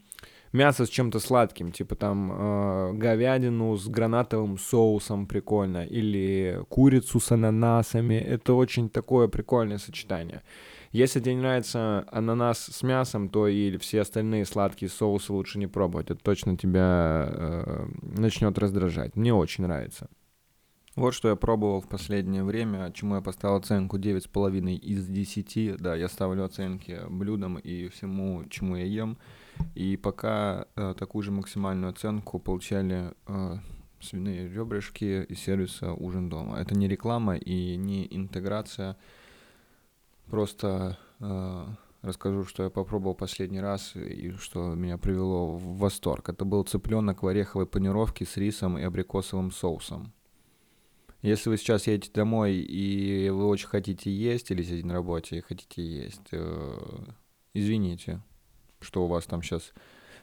мясо 0.52 0.86
с 0.86 0.88
чем-то 0.88 1.20
сладким, 1.20 1.72
типа 1.72 1.94
там 1.94 2.32
э, 2.32 2.92
говядину 2.94 3.76
с 3.76 3.86
гранатовым 3.88 4.58
соусом 4.58 5.26
прикольно, 5.26 5.84
или 5.84 6.60
курицу 6.68 7.20
с 7.20 7.32
ананасами. 7.32 8.14
Это 8.14 8.54
очень 8.54 8.88
такое 8.88 9.28
прикольное 9.28 9.78
сочетание. 9.78 10.42
Если 10.90 11.20
тебе 11.20 11.34
не 11.34 11.40
нравится 11.40 12.06
ананас 12.10 12.58
с 12.58 12.82
мясом, 12.82 13.28
то 13.28 13.46
и 13.46 13.76
все 13.76 14.00
остальные 14.00 14.46
сладкие 14.46 14.88
соусы 14.88 15.32
лучше 15.32 15.58
не 15.58 15.66
пробовать. 15.66 16.10
Это 16.10 16.20
точно 16.22 16.56
тебя 16.56 17.28
э, 17.30 17.86
начнет 18.00 18.58
раздражать. 18.58 19.14
Мне 19.14 19.34
очень 19.34 19.64
нравится. 19.64 20.08
Вот 20.98 21.14
что 21.14 21.28
я 21.28 21.36
пробовал 21.36 21.80
в 21.80 21.86
последнее 21.86 22.42
время, 22.42 22.90
чему 22.92 23.14
я 23.14 23.20
поставил 23.20 23.54
оценку 23.54 23.98
9,5 23.98 24.74
из 24.74 25.06
10. 25.06 25.76
Да, 25.76 25.94
я 25.94 26.08
ставлю 26.08 26.42
оценки 26.44 26.98
блюдам 27.08 27.56
и 27.56 27.86
всему, 27.86 28.44
чему 28.50 28.74
я 28.74 28.84
ем. 28.84 29.16
И 29.76 29.96
пока 29.96 30.66
э, 30.74 30.96
такую 30.98 31.22
же 31.22 31.30
максимальную 31.30 31.90
оценку 31.90 32.40
получали 32.40 33.12
э, 33.28 33.58
свиные 34.00 34.48
ребрышки 34.48 35.22
из 35.22 35.38
сервиса 35.38 35.92
«Ужин 35.92 36.28
дома». 36.28 36.58
Это 36.58 36.74
не 36.74 36.88
реклама 36.88 37.36
и 37.36 37.76
не 37.76 38.08
интеграция. 38.10 38.96
Просто 40.26 40.98
э, 41.20 41.64
расскажу, 42.02 42.42
что 42.42 42.64
я 42.64 42.70
попробовал 42.70 43.14
последний 43.14 43.60
раз 43.60 43.94
и 43.94 44.32
что 44.32 44.74
меня 44.74 44.98
привело 44.98 45.46
в 45.46 45.78
восторг. 45.78 46.28
Это 46.28 46.44
был 46.44 46.64
цыпленок 46.64 47.22
в 47.22 47.28
ореховой 47.28 47.66
панировке 47.68 48.24
с 48.24 48.36
рисом 48.36 48.76
и 48.76 48.82
абрикосовым 48.82 49.52
соусом. 49.52 50.12
Если 51.22 51.50
вы 51.50 51.56
сейчас 51.56 51.88
едете 51.88 52.12
домой 52.12 52.54
и 52.54 53.28
вы 53.30 53.46
очень 53.48 53.66
хотите 53.66 54.10
есть 54.10 54.50
или 54.50 54.62
сидите 54.62 54.86
на 54.86 54.94
работе 54.94 55.38
и 55.38 55.40
хотите 55.40 55.82
есть, 55.82 56.28
э, 56.30 56.78
извините, 57.54 58.22
что 58.80 59.04
у 59.04 59.08
вас 59.08 59.24
там 59.26 59.42
сейчас 59.42 59.72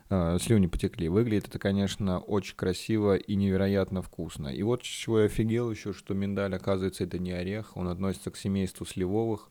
э, 0.09 0.37
слюни 0.39 0.67
потекли. 0.67 1.09
Выглядит 1.09 1.49
это, 1.49 1.59
конечно, 1.59 2.19
очень 2.19 2.55
красиво 2.55 3.17
и 3.17 3.35
невероятно 3.35 4.01
вкусно. 4.01 4.47
И 4.47 4.63
вот 4.63 4.83
чего 4.83 5.19
я 5.19 5.25
офигел 5.25 5.69
еще, 5.69 5.91
что 5.91 6.13
миндаль, 6.13 6.55
оказывается, 6.55 7.03
это 7.03 7.19
не 7.19 7.33
орех, 7.33 7.75
он 7.75 7.89
относится 7.89 8.31
к 8.31 8.37
семейству 8.37 8.85
сливовых. 8.85 9.49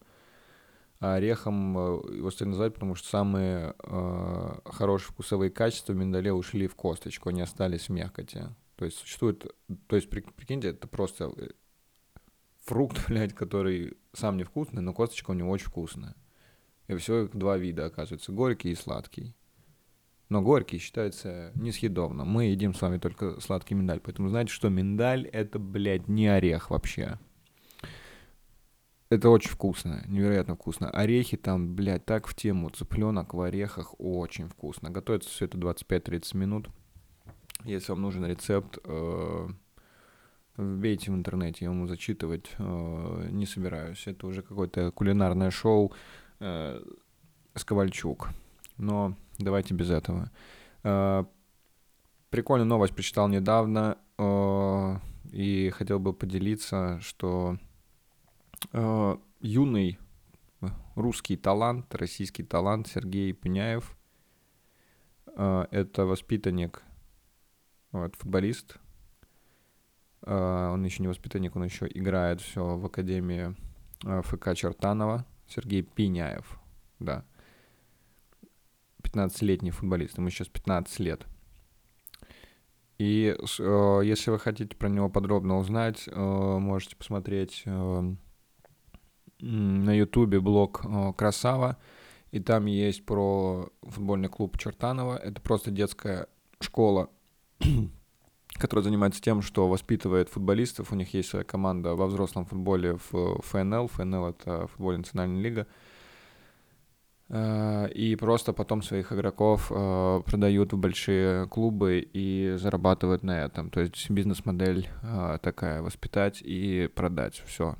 А 1.00 1.16
орехом 1.16 1.76
э, 1.76 2.16
его 2.16 2.30
стоит 2.30 2.48
назвать, 2.48 2.72
потому 2.72 2.94
что 2.94 3.06
самые 3.06 3.74
э, 3.80 4.54
хорошие 4.64 5.10
вкусовые 5.10 5.50
качества 5.50 5.92
в 5.92 5.96
миндале 5.96 6.32
ушли 6.32 6.68
в 6.68 6.74
косточку, 6.74 7.28
они 7.28 7.42
остались 7.42 7.88
в 7.88 7.92
мякоти. 7.92 8.44
То 8.76 8.84
есть 8.84 8.98
существует, 8.98 9.46
то 9.86 9.96
есть 9.96 10.10
прикиньте, 10.10 10.68
это 10.68 10.88
просто 10.88 11.32
э, 11.36 11.48
фрукт, 12.64 13.00
блядь, 13.08 13.34
который 13.34 13.96
сам 14.12 14.36
невкусный, 14.36 14.82
но 14.82 14.92
косточка 14.92 15.30
у 15.30 15.34
него 15.34 15.50
очень 15.50 15.66
вкусная. 15.66 16.14
И 16.88 16.94
всего 16.96 17.20
их 17.20 17.36
два 17.36 17.56
вида, 17.56 17.86
оказывается, 17.86 18.32
горький 18.32 18.72
и 18.72 18.74
сладкий. 18.74 19.34
Но 20.28 20.42
горький 20.42 20.78
считается 20.78 21.52
несъедобным. 21.54 22.28
Мы 22.28 22.46
едим 22.46 22.74
с 22.74 22.80
вами 22.80 22.98
только 22.98 23.40
сладкий 23.40 23.74
миндаль. 23.74 24.00
Поэтому 24.00 24.28
знаете, 24.28 24.52
что 24.52 24.68
миндаль 24.68 25.26
это, 25.26 25.58
блядь, 25.58 26.08
не 26.08 26.26
орех 26.26 26.70
вообще. 26.70 27.18
Это 29.10 29.28
очень 29.28 29.50
вкусно, 29.50 30.02
невероятно 30.08 30.56
вкусно. 30.56 30.90
Орехи 30.90 31.36
там, 31.36 31.76
блядь, 31.76 32.04
так 32.04 32.26
в 32.26 32.34
тему. 32.34 32.70
Цыпленок 32.70 33.34
в 33.34 33.40
орехах 33.40 33.94
очень 33.98 34.48
вкусно. 34.48 34.90
Готовится 34.90 35.30
все 35.30 35.44
это 35.44 35.58
25-30 35.58 36.36
минут. 36.36 36.68
Если 37.62 37.92
вам 37.92 38.02
нужен 38.02 38.26
рецепт, 38.26 38.78
э, 38.84 39.48
вбейте 40.56 41.10
в 41.10 41.14
интернете, 41.14 41.64
я 41.64 41.70
ему 41.70 41.86
зачитывать 41.86 42.50
э, 42.58 43.28
не 43.30 43.46
собираюсь. 43.46 44.06
Это 44.06 44.26
уже 44.26 44.42
какое-то 44.42 44.90
кулинарное 44.90 45.50
шоу 45.50 45.92
э, 46.40 46.82
с 47.54 47.64
Ковальчук. 47.64 48.30
Но 48.76 49.16
давайте 49.38 49.74
без 49.74 49.90
этого. 49.90 50.30
Э, 50.82 51.24
прикольную 52.30 52.68
новость 52.68 52.94
прочитал 52.94 53.28
недавно 53.28 53.96
э, 54.18 54.96
и 55.32 55.70
хотел 55.70 56.00
бы 56.00 56.12
поделиться, 56.12 56.98
что 57.00 57.56
э, 58.72 59.16
юный 59.40 59.98
русский 60.94 61.36
талант, 61.36 61.94
российский 61.94 62.42
талант 62.42 62.88
Сергей 62.88 63.32
Пеняев 63.32 63.96
э, 65.36 65.66
это 65.70 66.06
воспитанник, 66.06 66.82
вот, 67.94 68.16
футболист. 68.16 68.76
Э, 70.22 70.70
он 70.72 70.84
еще 70.84 71.02
не 71.02 71.08
воспитанник, 71.08 71.54
он 71.54 71.64
еще 71.64 71.86
играет 71.86 72.40
все 72.40 72.76
в 72.76 72.84
академии 72.84 73.54
э, 74.04 74.22
ФК 74.22 74.54
Чертанова. 74.54 75.24
Сергей 75.46 75.82
Пеняев, 75.82 76.58
да. 76.98 77.24
15-летний 79.02 79.70
футболист, 79.70 80.18
ему 80.18 80.30
сейчас 80.30 80.48
15 80.48 80.98
лет. 81.00 81.26
И 82.98 83.36
э, 83.38 84.00
если 84.04 84.30
вы 84.30 84.38
хотите 84.38 84.74
про 84.76 84.88
него 84.88 85.08
подробно 85.08 85.58
узнать, 85.58 86.08
э, 86.08 86.58
можете 86.58 86.96
посмотреть 86.96 87.62
э, 87.64 88.14
на 89.38 89.96
ютубе 89.96 90.40
блог 90.40 90.84
э, 90.84 91.12
«Красава», 91.16 91.76
и 92.32 92.40
там 92.40 92.66
есть 92.66 93.06
про 93.06 93.68
футбольный 93.82 94.28
клуб 94.28 94.58
Чертанова. 94.58 95.16
Это 95.16 95.40
просто 95.40 95.70
детская 95.70 96.26
школа, 96.58 97.10
которая 98.58 98.84
занимается 98.84 99.20
тем, 99.20 99.42
что 99.42 99.68
воспитывает 99.68 100.28
футболистов. 100.28 100.92
У 100.92 100.94
них 100.94 101.12
есть 101.14 101.30
своя 101.30 101.44
команда 101.44 101.94
во 101.94 102.06
взрослом 102.06 102.46
футболе 102.46 102.98
в 103.10 103.40
ФНЛ. 103.42 103.88
ФНЛ— 103.88 104.26
это 104.28 104.66
футбольная 104.68 104.98
национальная 104.98 105.42
лига. 105.42 105.66
Э, 107.28 107.88
и 107.88 108.16
просто 108.16 108.52
потом 108.52 108.82
своих 108.82 109.12
игроков 109.12 109.72
э, 109.74 110.20
продают 110.24 110.72
в 110.72 110.78
большие 110.78 111.48
клубы 111.48 112.06
и 112.12 112.54
зарабатывают 112.56 113.22
на 113.22 113.44
этом. 113.44 113.70
То 113.70 113.80
есть 113.80 114.10
бизнес-модель 114.10 114.88
э, 115.02 115.38
такая— 115.42 115.82
воспитать 115.82 116.42
и 116.42 116.88
продать. 116.94 117.42
Все. 117.46 117.76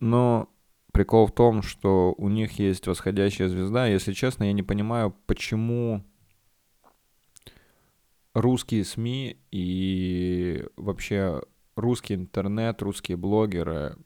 Но 0.00 0.48
прикол 0.92 1.26
в 1.26 1.32
том, 1.32 1.62
что 1.62 2.14
у 2.18 2.28
них 2.28 2.58
есть 2.58 2.86
восходящая 2.86 3.48
звезда. 3.48 3.86
Если 3.86 4.12
честно, 4.12 4.44
я 4.44 4.52
не 4.52 4.62
понимаю, 4.62 5.14
почему 5.26 6.04
русские 8.40 8.84
СМИ 8.84 9.36
и 9.50 10.64
вообще 10.76 11.42
русский 11.76 12.14
интернет, 12.14 12.82
русские 12.82 13.16
блогеры 13.16 13.96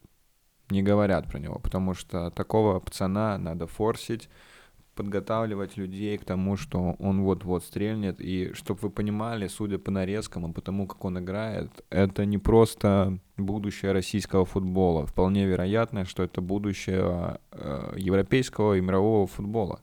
не 0.71 0.83
говорят 0.83 1.29
про 1.29 1.39
него, 1.39 1.59
потому 1.59 1.95
что 1.95 2.31
такого 2.31 2.81
пацана 2.81 3.39
надо 3.39 3.67
форсить, 3.67 4.29
подготавливать 4.95 5.77
людей 5.77 6.17
к 6.19 6.25
тому, 6.25 6.57
что 6.57 6.97
он 6.99 7.23
вот-вот 7.23 7.65
стрельнет. 7.65 8.21
И 8.21 8.53
чтобы 8.55 8.81
вы 8.83 8.91
понимали, 8.91 9.49
судя 9.49 9.79
по 9.79 9.91
нарезкам 9.91 10.51
и 10.51 10.53
по 10.53 10.61
тому, 10.61 10.87
как 10.87 11.05
он 11.05 11.19
играет, 11.19 11.71
это 11.91 12.25
не 12.25 12.39
просто 12.39 13.19
будущее 13.37 13.93
российского 13.93 14.45
футбола. 14.45 15.07
Вполне 15.07 15.47
вероятно, 15.47 16.05
что 16.05 16.23
это 16.23 16.41
будущее 16.41 17.39
э, 17.51 17.95
европейского 17.97 18.75
и 18.75 18.81
мирового 18.81 19.27
футбола. 19.27 19.81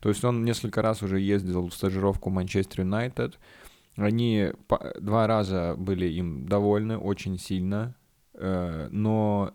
То 0.00 0.08
есть 0.08 0.24
он 0.24 0.44
несколько 0.44 0.82
раз 0.82 1.02
уже 1.02 1.20
ездил 1.20 1.68
в 1.68 1.74
стажировку 1.74 2.30
Манчестер 2.30 2.80
Юнайтед, 2.80 3.38
они 3.96 4.52
два 5.00 5.26
раза 5.26 5.74
были 5.76 6.06
им 6.06 6.46
довольны 6.46 6.98
очень 6.98 7.38
сильно, 7.38 7.96
э, 8.34 8.88
но 8.90 9.54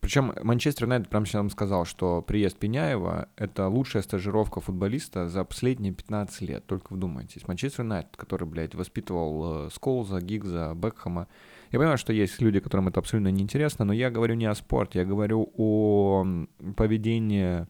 причем 0.00 0.32
Манчестер 0.42 0.84
Юнайтед 0.84 1.08
прямо 1.10 1.26
сейчас 1.26 1.52
сказал, 1.52 1.84
что 1.84 2.22
приезд 2.22 2.56
Пеняева— 2.56 3.28
это 3.36 3.68
лучшая 3.68 4.02
стажировка 4.02 4.60
футболиста 4.60 5.28
за 5.28 5.44
последние 5.44 5.92
15 5.92 6.40
лет. 6.42 6.66
Только 6.66 6.94
вдумайтесь. 6.94 7.46
Манчестер 7.46 7.84
Юнайтед, 7.84 8.16
который, 8.16 8.48
блядь, 8.48 8.74
воспитывал 8.74 9.66
э, 9.66 9.70
Сколза, 9.70 10.20
Гигза, 10.20 10.72
Бекхэма. 10.74 11.28
Я 11.70 11.78
понимаю, 11.78 11.98
что 11.98 12.14
есть 12.14 12.40
люди, 12.40 12.60
которым 12.60 12.88
это 12.88 13.00
абсолютно 13.00 13.28
неинтересно, 13.28 13.84
но 13.84 13.92
я 13.92 14.10
говорю 14.10 14.34
не 14.34 14.46
о 14.46 14.54
спорте, 14.54 15.00
я 15.00 15.04
говорю 15.04 15.52
о 15.56 16.24
поведении 16.76 17.66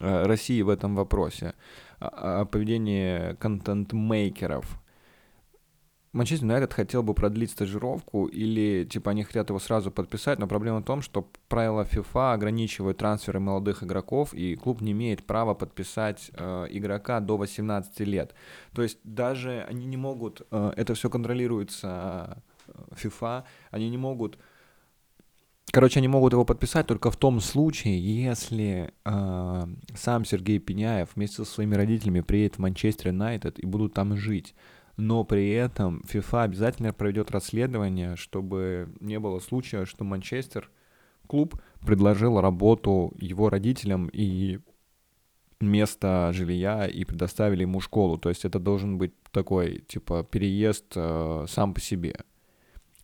э, 0.00 0.22
России 0.26 0.60
в 0.62 0.68
этом 0.68 0.96
вопросе 0.96 1.54
о 2.00 2.44
поведении 2.44 3.34
контент-мейкеров. 3.36 4.80
Манчестер 6.12 6.46
Юнайтед 6.46 6.72
хотел 6.72 7.04
бы 7.04 7.14
продлить 7.14 7.52
стажировку 7.52 8.26
или, 8.26 8.84
типа, 8.84 9.12
они 9.12 9.22
хотят 9.22 9.48
его 9.50 9.60
сразу 9.60 9.92
подписать, 9.92 10.40
но 10.40 10.48
проблема 10.48 10.80
в 10.80 10.84
том, 10.84 11.02
что 11.02 11.30
правила 11.48 11.82
FIFA 11.84 12.32
ограничивают 12.32 12.98
трансферы 12.98 13.38
молодых 13.38 13.84
игроков, 13.84 14.34
и 14.34 14.56
клуб 14.56 14.80
не 14.80 14.90
имеет 14.90 15.24
права 15.24 15.54
подписать 15.54 16.32
э, 16.34 16.66
игрока 16.70 17.20
до 17.20 17.36
18 17.36 18.00
лет. 18.00 18.34
То 18.74 18.82
есть 18.82 18.98
даже 19.04 19.64
они 19.68 19.86
не 19.86 19.96
могут, 19.96 20.42
э, 20.50 20.72
это 20.76 20.94
все 20.94 21.08
контролируется 21.10 22.42
э, 22.66 22.72
FIFA, 22.96 23.44
они 23.70 23.88
не 23.88 23.98
могут 23.98 24.36
Короче, 25.72 26.00
они 26.00 26.08
могут 26.08 26.32
его 26.32 26.44
подписать 26.44 26.86
только 26.86 27.10
в 27.10 27.16
том 27.16 27.40
случае, 27.40 28.00
если 28.00 28.92
э, 29.04 29.66
сам 29.94 30.24
Сергей 30.24 30.58
Пеняев 30.58 31.10
вместе 31.14 31.36
со 31.36 31.44
своими 31.44 31.76
родителями 31.76 32.22
приедет 32.22 32.56
в 32.56 32.58
Манчестер 32.58 33.08
Юнайтед 33.08 33.58
и 33.60 33.66
будут 33.66 33.94
там 33.94 34.16
жить. 34.16 34.54
Но 34.96 35.22
при 35.24 35.50
этом 35.50 36.02
FIFA 36.08 36.42
обязательно 36.42 36.92
проведет 36.92 37.30
расследование, 37.30 38.16
чтобы 38.16 38.92
не 39.00 39.20
было 39.20 39.38
случая, 39.38 39.84
что 39.84 40.02
Манчестер 40.04 40.70
клуб 41.28 41.60
предложил 41.86 42.40
работу 42.40 43.12
его 43.16 43.48
родителям 43.48 44.08
и 44.12 44.58
место 45.60 46.32
жилья 46.34 46.86
и 46.88 47.04
предоставили 47.04 47.62
ему 47.62 47.80
школу. 47.80 48.18
То 48.18 48.28
есть 48.28 48.44
это 48.44 48.58
должен 48.58 48.98
быть 48.98 49.12
такой, 49.30 49.84
типа, 49.86 50.24
переезд 50.24 50.92
э, 50.96 51.46
сам 51.48 51.74
по 51.74 51.80
себе. 51.80 52.16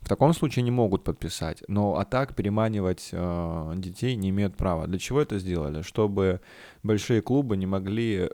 В 0.06 0.08
таком 0.08 0.32
случае 0.34 0.62
не 0.62 0.70
могут 0.70 1.02
подписать. 1.02 1.64
Но 1.66 1.98
а 1.98 2.04
так 2.04 2.36
переманивать 2.36 3.08
э, 3.10 3.72
детей 3.74 4.14
не 4.14 4.30
имеют 4.30 4.56
права. 4.56 4.86
Для 4.86 5.00
чего 5.00 5.20
это 5.20 5.40
сделали? 5.40 5.82
Чтобы 5.82 6.40
большие 6.84 7.22
клубы 7.22 7.56
не 7.56 7.66
могли 7.66 8.30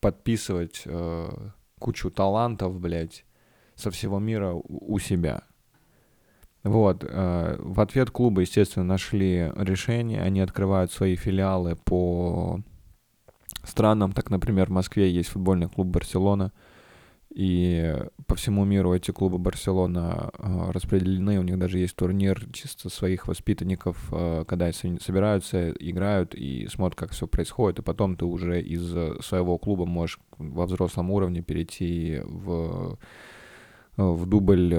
подписывать 0.00 0.82
э, 0.84 1.30
кучу 1.78 2.10
талантов, 2.10 2.80
блядь, 2.80 3.24
со 3.76 3.92
всего 3.92 4.18
мира 4.18 4.50
у, 4.52 4.94
у 4.94 4.98
себя. 4.98 5.44
Вот. 6.64 7.04
Э, 7.08 7.54
в 7.60 7.80
ответ 7.80 8.10
клубы, 8.10 8.40
естественно, 8.40 8.84
нашли 8.84 9.52
решение. 9.54 10.22
Они 10.22 10.40
открывают 10.40 10.90
свои 10.90 11.14
филиалы 11.14 11.76
по 11.76 12.58
странам. 13.62 14.10
Так, 14.10 14.28
например, 14.28 14.66
в 14.66 14.72
Москве 14.72 15.08
есть 15.08 15.28
футбольный 15.28 15.68
клуб 15.68 15.86
«Барселона». 15.86 16.52
И 17.34 17.92
по 18.28 18.36
всему 18.36 18.64
миру 18.64 18.94
эти 18.94 19.10
клубы 19.10 19.38
Барселона 19.38 20.30
э, 20.38 20.70
распределены, 20.70 21.40
у 21.40 21.42
них 21.42 21.58
даже 21.58 21.80
есть 21.80 21.96
турнир 21.96 22.46
чисто 22.52 22.88
своих 22.88 23.26
воспитанников, 23.26 24.08
э, 24.12 24.44
когда 24.46 24.66
они 24.66 25.00
собираются, 25.00 25.70
играют 25.70 26.36
и 26.36 26.68
смотрят, 26.68 26.96
как 26.96 27.10
все 27.10 27.26
происходит, 27.26 27.80
и 27.80 27.82
потом 27.82 28.16
ты 28.16 28.24
уже 28.24 28.62
из 28.62 28.88
своего 29.24 29.58
клуба 29.58 29.84
можешь 29.84 30.20
во 30.38 30.66
взрослом 30.66 31.10
уровне 31.10 31.42
перейти 31.42 32.20
в, 32.24 32.98
в 33.96 34.26
дубль 34.26 34.72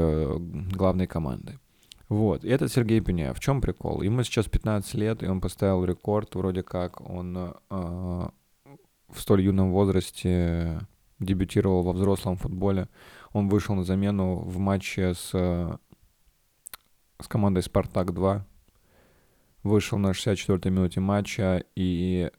главной 0.72 1.08
команды. 1.08 1.60
Вот, 2.08 2.46
и 2.46 2.50
это 2.50 2.70
Сергей 2.70 3.02
Пеняев. 3.02 3.38
В 3.38 3.42
чем 3.42 3.60
прикол? 3.60 4.02
Ему 4.02 4.24
сейчас 4.24 4.46
15 4.48 4.94
лет, 4.94 5.24
и 5.24 5.28
он 5.28 5.42
поставил 5.42 5.84
рекорд, 5.84 6.34
вроде 6.36 6.64
как 6.64 7.02
он 7.02 7.36
э, 7.38 7.52
в 7.70 9.20
столь 9.20 9.42
юном 9.42 9.72
возрасте 9.72 10.80
дебютировал 11.20 11.84
во 11.84 11.94
взрослом 11.94 12.38
футболе. 12.38 12.90
Он 13.34 13.48
вышел 13.50 13.76
на 13.76 13.84
замену 13.84 14.38
в 14.40 14.58
матче 14.60 15.14
с, 15.14 15.30
с 15.32 17.28
командой 17.28 17.64
«Спартак-2». 17.64 18.42
Вышел 19.64 19.98
на 19.98 20.12
64-й 20.12 20.70
минуте 20.70 21.00
матча 21.00 21.64
и 21.76 22.30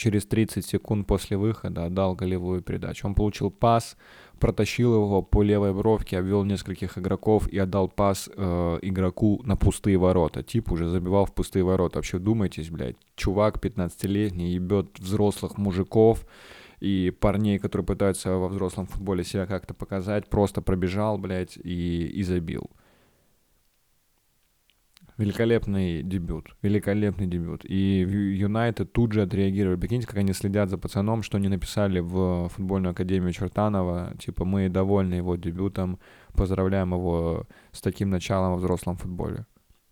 через 0.00 0.24
30 0.26 0.64
секунд 0.64 1.06
после 1.06 1.36
выхода 1.36 1.84
отдал 1.84 2.14
голевую 2.14 2.62
передачу. 2.62 3.06
Он 3.06 3.14
получил 3.14 3.50
пас, 3.50 3.96
протащил 4.38 4.94
его 4.94 5.22
по 5.22 5.42
левой 5.42 5.74
бровке, 5.74 6.18
обвел 6.18 6.44
нескольких 6.44 6.96
игроков 6.96 7.48
и 7.48 7.58
отдал 7.58 7.88
пас 7.88 8.30
э, 8.34 8.78
игроку 8.82 9.42
на 9.44 9.56
пустые 9.56 9.98
ворота. 9.98 10.42
Тип 10.42 10.72
уже 10.72 10.88
забивал 10.88 11.26
в 11.26 11.34
пустые 11.34 11.64
ворота. 11.64 11.98
Вообще 11.98 12.18
думайтесь, 12.18 12.70
блядь, 12.70 12.96
чувак 13.14 13.58
15-летний 13.62 14.52
ебет 14.52 14.98
взрослых 14.98 15.58
мужиков 15.58 16.24
и 16.80 17.10
парней, 17.10 17.58
которые 17.58 17.86
пытаются 17.86 18.32
во 18.32 18.48
взрослом 18.48 18.86
футболе 18.86 19.22
себя 19.22 19.46
как-то 19.46 19.74
показать, 19.74 20.28
просто 20.28 20.62
пробежал, 20.62 21.18
блядь, 21.18 21.56
и, 21.56 22.06
и 22.06 22.22
забил. 22.22 22.70
Великолепный 25.18 26.02
дебют, 26.02 26.56
великолепный 26.62 27.26
дебют. 27.26 27.66
И 27.66 28.00
Юнайтед 28.00 28.90
тут 28.94 29.12
же 29.12 29.20
отреагировали. 29.20 29.78
Прикиньте, 29.78 30.06
как 30.06 30.16
они 30.16 30.32
следят 30.32 30.70
за 30.70 30.78
пацаном, 30.78 31.22
что 31.22 31.36
они 31.36 31.48
написали 31.48 32.00
в 32.00 32.48
футбольную 32.48 32.92
академию 32.92 33.30
Чертанова. 33.30 34.14
Типа, 34.18 34.46
мы 34.46 34.70
довольны 34.70 35.14
его 35.14 35.36
дебютом, 35.36 35.98
поздравляем 36.32 36.94
его 36.94 37.46
с 37.70 37.82
таким 37.82 38.08
началом 38.08 38.52
во 38.52 38.56
взрослом 38.56 38.96
футболе. 38.96 39.44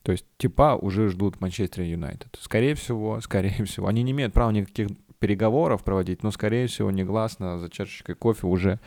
То 0.02 0.12
есть, 0.12 0.24
типа, 0.38 0.78
уже 0.80 1.08
ждут 1.10 1.42
Манчестер 1.42 1.82
Юнайтед. 1.82 2.38
Скорее 2.40 2.74
всего, 2.74 3.20
скорее 3.20 3.64
всего. 3.64 3.88
Они 3.88 4.02
не 4.02 4.12
имеют 4.12 4.32
права 4.32 4.50
никаких 4.50 4.88
переговоров 5.18 5.84
проводить, 5.84 6.22
но, 6.22 6.30
скорее 6.30 6.66
всего, 6.66 6.90
негласно 6.90 7.58
за 7.58 7.68
чашечкой 7.68 8.14
кофе 8.14 8.46
уже, 8.46 8.80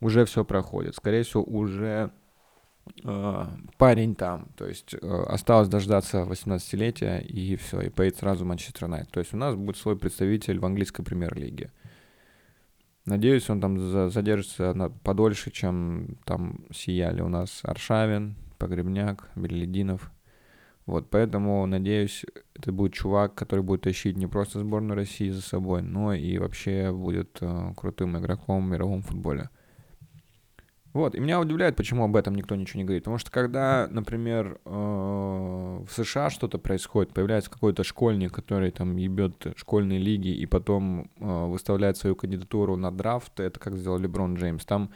уже 0.00 0.24
все 0.24 0.44
проходит. 0.44 0.96
Скорее 0.96 1.22
всего, 1.22 1.42
уже 1.42 2.10
Э, 3.04 3.46
парень 3.78 4.14
там, 4.14 4.48
то 4.56 4.66
есть 4.66 4.94
э, 4.94 4.98
осталось 5.28 5.68
дождаться 5.68 6.22
18-летия 6.22 7.20
и 7.20 7.56
все, 7.56 7.80
и 7.82 7.88
поедет 7.88 8.18
сразу 8.18 8.44
Манчестер 8.44 8.84
Юнайтед. 8.84 9.10
То 9.10 9.20
есть 9.20 9.34
у 9.34 9.36
нас 9.36 9.54
будет 9.54 9.76
свой 9.76 9.96
представитель 9.96 10.58
в 10.58 10.66
английской 10.66 11.02
премьер-лиге. 11.02 11.72
Надеюсь, 13.06 13.48
он 13.48 13.60
там 13.60 14.10
задержится 14.10 14.74
на, 14.74 14.90
подольше, 14.90 15.50
чем 15.50 16.18
там 16.24 16.66
сияли 16.72 17.22
у 17.22 17.28
нас 17.28 17.60
Аршавин, 17.62 18.36
Погребняк, 18.58 19.28
Белединов. 19.36 20.12
Вот, 20.90 21.08
поэтому, 21.08 21.64
надеюсь, 21.66 22.24
это 22.56 22.72
будет 22.72 22.94
чувак, 22.94 23.36
который 23.36 23.60
будет 23.60 23.82
тащить 23.82 24.16
не 24.16 24.26
просто 24.26 24.58
сборную 24.58 24.96
России 24.96 25.30
за 25.30 25.40
собой, 25.40 25.82
но 25.82 26.12
и 26.14 26.36
вообще 26.38 26.90
будет 26.90 27.38
э, 27.40 27.74
крутым 27.76 28.18
игроком 28.18 28.66
в 28.66 28.70
мировом 28.72 29.02
футболе. 29.02 29.50
Вот, 30.92 31.14
и 31.14 31.20
меня 31.20 31.38
удивляет, 31.38 31.76
почему 31.76 32.02
об 32.02 32.16
этом 32.16 32.34
никто 32.34 32.56
ничего 32.56 32.78
не 32.78 32.84
говорит. 32.84 33.04
Потому 33.04 33.18
что 33.18 33.30
когда, 33.30 33.86
например, 33.88 34.60
э, 34.64 34.68
в 34.68 35.88
США 35.92 36.28
что-то 36.28 36.58
происходит, 36.58 37.14
появляется 37.14 37.52
какой-то 37.52 37.84
школьник, 37.84 38.32
который 38.32 38.72
там 38.72 38.96
ебет 38.96 39.46
школьные 39.54 40.00
лиги 40.00 40.30
и 40.30 40.44
потом 40.44 41.08
э, 41.20 41.46
выставляет 41.46 41.98
свою 41.98 42.16
кандидатуру 42.16 42.74
на 42.74 42.90
драфт, 42.90 43.38
это 43.38 43.60
как 43.60 43.76
сделал 43.76 43.98
Леброн 43.98 44.34
Джеймс. 44.34 44.64
Там 44.64 44.90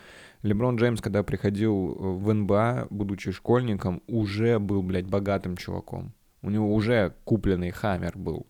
Леброн 0.45 0.77
Джеймс, 0.77 1.01
когда 1.01 1.23
приходил 1.23 1.75
в 1.99 2.33
НБА, 2.33 2.89
будучи 2.91 3.33
школьником, 3.33 4.03
уже 4.07 4.59
был, 4.59 4.83
блядь, 4.83 5.07
богатым 5.07 5.57
чуваком. 5.57 6.13
У 6.43 6.51
него 6.51 6.73
уже 6.73 7.15
купленный 7.25 7.71
хаммер 7.71 8.17
был 8.17 8.47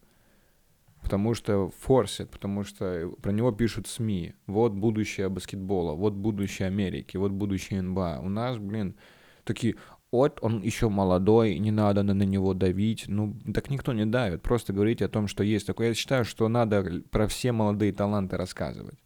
потому 1.04 1.34
что 1.34 1.70
форсит, 1.80 2.30
потому 2.30 2.64
что 2.64 3.12
про 3.20 3.30
него 3.30 3.52
пишут 3.52 3.86
СМИ. 3.86 4.32
Вот 4.46 4.72
будущее 4.72 5.28
баскетбола, 5.28 5.92
вот 5.92 6.14
будущее 6.14 6.66
Америки, 6.66 7.18
вот 7.18 7.30
будущее 7.30 7.82
НБА. 7.82 8.20
У 8.22 8.30
нас, 8.30 8.56
блин, 8.56 8.96
такие, 9.44 9.76
вот 10.10 10.38
он 10.40 10.62
еще 10.62 10.88
молодой, 10.88 11.58
не 11.58 11.70
надо 11.70 12.02
на, 12.02 12.14
на 12.14 12.22
него 12.22 12.54
давить. 12.54 13.04
Ну, 13.06 13.36
так 13.52 13.68
никто 13.68 13.92
не 13.92 14.06
давит. 14.06 14.42
Просто 14.42 14.72
говорите 14.72 15.04
о 15.04 15.08
том, 15.08 15.28
что 15.28 15.44
есть 15.44 15.66
такое. 15.66 15.88
Я 15.88 15.94
считаю, 15.94 16.24
что 16.24 16.48
надо 16.48 17.02
про 17.10 17.28
все 17.28 17.52
молодые 17.52 17.92
таланты 17.92 18.36
рассказывать. 18.38 18.98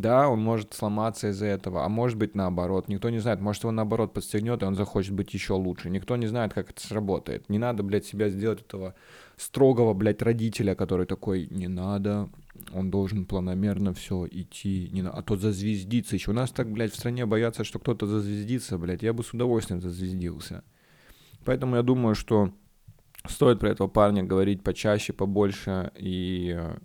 Да, 0.00 0.30
он 0.30 0.40
может 0.40 0.72
сломаться 0.72 1.28
из-за 1.28 1.44
этого, 1.44 1.84
а 1.84 1.88
может 1.90 2.16
быть 2.16 2.34
наоборот. 2.34 2.88
Никто 2.88 3.10
не 3.10 3.18
знает. 3.18 3.40
Может, 3.40 3.64
его 3.64 3.72
наоборот 3.72 4.14
подстегнет, 4.14 4.62
и 4.62 4.64
он 4.64 4.74
захочет 4.74 5.12
быть 5.12 5.34
еще 5.34 5.52
лучше. 5.52 5.90
Никто 5.90 6.16
не 6.16 6.26
знает, 6.26 6.54
как 6.54 6.70
это 6.70 6.80
сработает. 6.80 7.50
Не 7.50 7.58
надо, 7.58 7.82
блядь, 7.82 8.06
себя 8.06 8.30
сделать 8.30 8.62
этого 8.62 8.94
строгого, 9.36 9.92
блядь, 9.92 10.22
родителя, 10.22 10.74
который 10.74 11.04
такой, 11.04 11.48
не 11.50 11.68
надо, 11.68 12.30
он 12.72 12.90
должен 12.90 13.26
планомерно 13.26 13.92
все 13.92 14.26
идти, 14.30 14.88
не 14.90 15.02
на... 15.02 15.10
а 15.10 15.22
то 15.22 15.36
зазвездится 15.36 16.16
еще. 16.16 16.30
У 16.30 16.34
нас 16.34 16.50
так, 16.50 16.70
блядь, 16.72 16.92
в 16.92 16.96
стране 16.96 17.26
боятся, 17.26 17.62
что 17.62 17.78
кто-то 17.78 18.06
зазвездится, 18.06 18.78
блядь. 18.78 19.02
Я 19.02 19.12
бы 19.12 19.22
с 19.22 19.34
удовольствием 19.34 19.82
зазвездился. 19.82 20.64
Поэтому 21.44 21.76
я 21.76 21.82
думаю, 21.82 22.14
что 22.14 22.52
стоит 23.28 23.60
про 23.60 23.68
этого 23.68 23.88
парня 23.88 24.22
говорить 24.22 24.62
почаще, 24.62 25.12
побольше, 25.12 25.90
и 25.98 26.54
э, 26.56 26.78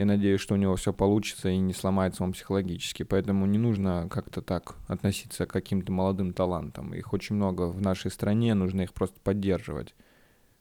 я 0.00 0.06
надеюсь, 0.06 0.40
что 0.40 0.54
у 0.54 0.56
него 0.56 0.76
все 0.76 0.94
получится 0.94 1.50
и 1.50 1.58
не 1.58 1.74
сломается 1.74 2.24
он 2.24 2.32
психологически. 2.32 3.02
Поэтому 3.02 3.44
не 3.44 3.58
нужно 3.58 4.08
как-то 4.10 4.40
так 4.40 4.76
относиться 4.88 5.44
к 5.44 5.52
каким-то 5.52 5.92
молодым 5.92 6.32
талантам. 6.32 6.94
Их 6.94 7.12
очень 7.12 7.36
много 7.36 7.66
в 7.66 7.82
нашей 7.82 8.10
стране, 8.10 8.54
нужно 8.54 8.80
их 8.80 8.94
просто 8.94 9.20
поддерживать. 9.20 9.94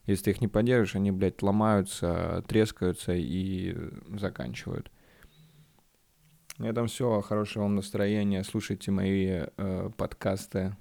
Если 0.05 0.25
ты 0.25 0.31
их 0.31 0.41
не 0.41 0.49
поддержишь, 0.49 0.95
они, 0.95 1.11
блядь, 1.11 1.41
ломаются, 1.41 2.43
трескаются 2.49 3.13
и 3.15 3.77
заканчивают. 4.09 4.91
На 6.57 6.65
этом 6.65 6.87
все. 6.87 7.21
Хорошего 7.21 7.63
вам 7.63 7.75
настроения. 7.75 8.43
Слушайте 8.43 8.91
мои 8.91 9.43
э, 9.55 9.89
подкасты. 9.95 10.75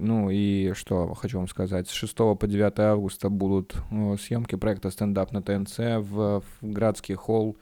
Ну 0.00 0.30
и 0.30 0.72
что 0.72 1.14
хочу 1.14 1.38
вам 1.38 1.46
сказать. 1.46 1.88
С 1.88 1.92
6 1.92 2.16
по 2.16 2.46
9 2.46 2.78
августа 2.80 3.28
будут 3.28 3.76
э, 3.90 4.16
съемки 4.18 4.56
проекта 4.56 4.90
«Стендап» 4.90 5.32
на 5.32 5.42
ТНЦ 5.42 5.78
в, 5.78 6.40
в 6.40 6.44
Градский 6.62 7.14
холл. 7.14 7.58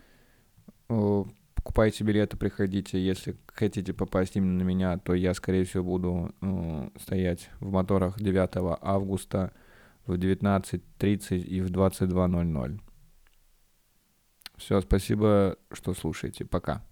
Э, 0.88 1.24
покупайте 1.54 2.04
билеты, 2.04 2.36
приходите. 2.36 3.04
Если 3.04 3.36
хотите 3.48 3.92
попасть 3.92 4.36
именно 4.36 4.62
на 4.62 4.62
меня, 4.62 4.98
то 4.98 5.14
я, 5.14 5.34
скорее 5.34 5.64
всего, 5.64 5.82
буду 5.82 6.32
э, 6.40 6.90
стоять 7.00 7.50
в 7.58 7.72
моторах 7.72 8.20
9 8.20 8.78
августа 8.82 9.52
в 10.06 10.12
19.30 10.12 11.38
и 11.40 11.60
в 11.60 11.70
22.00. 11.70 12.80
Все, 14.56 14.80
спасибо, 14.80 15.56
что 15.72 15.92
слушаете. 15.92 16.44
Пока. 16.44 16.84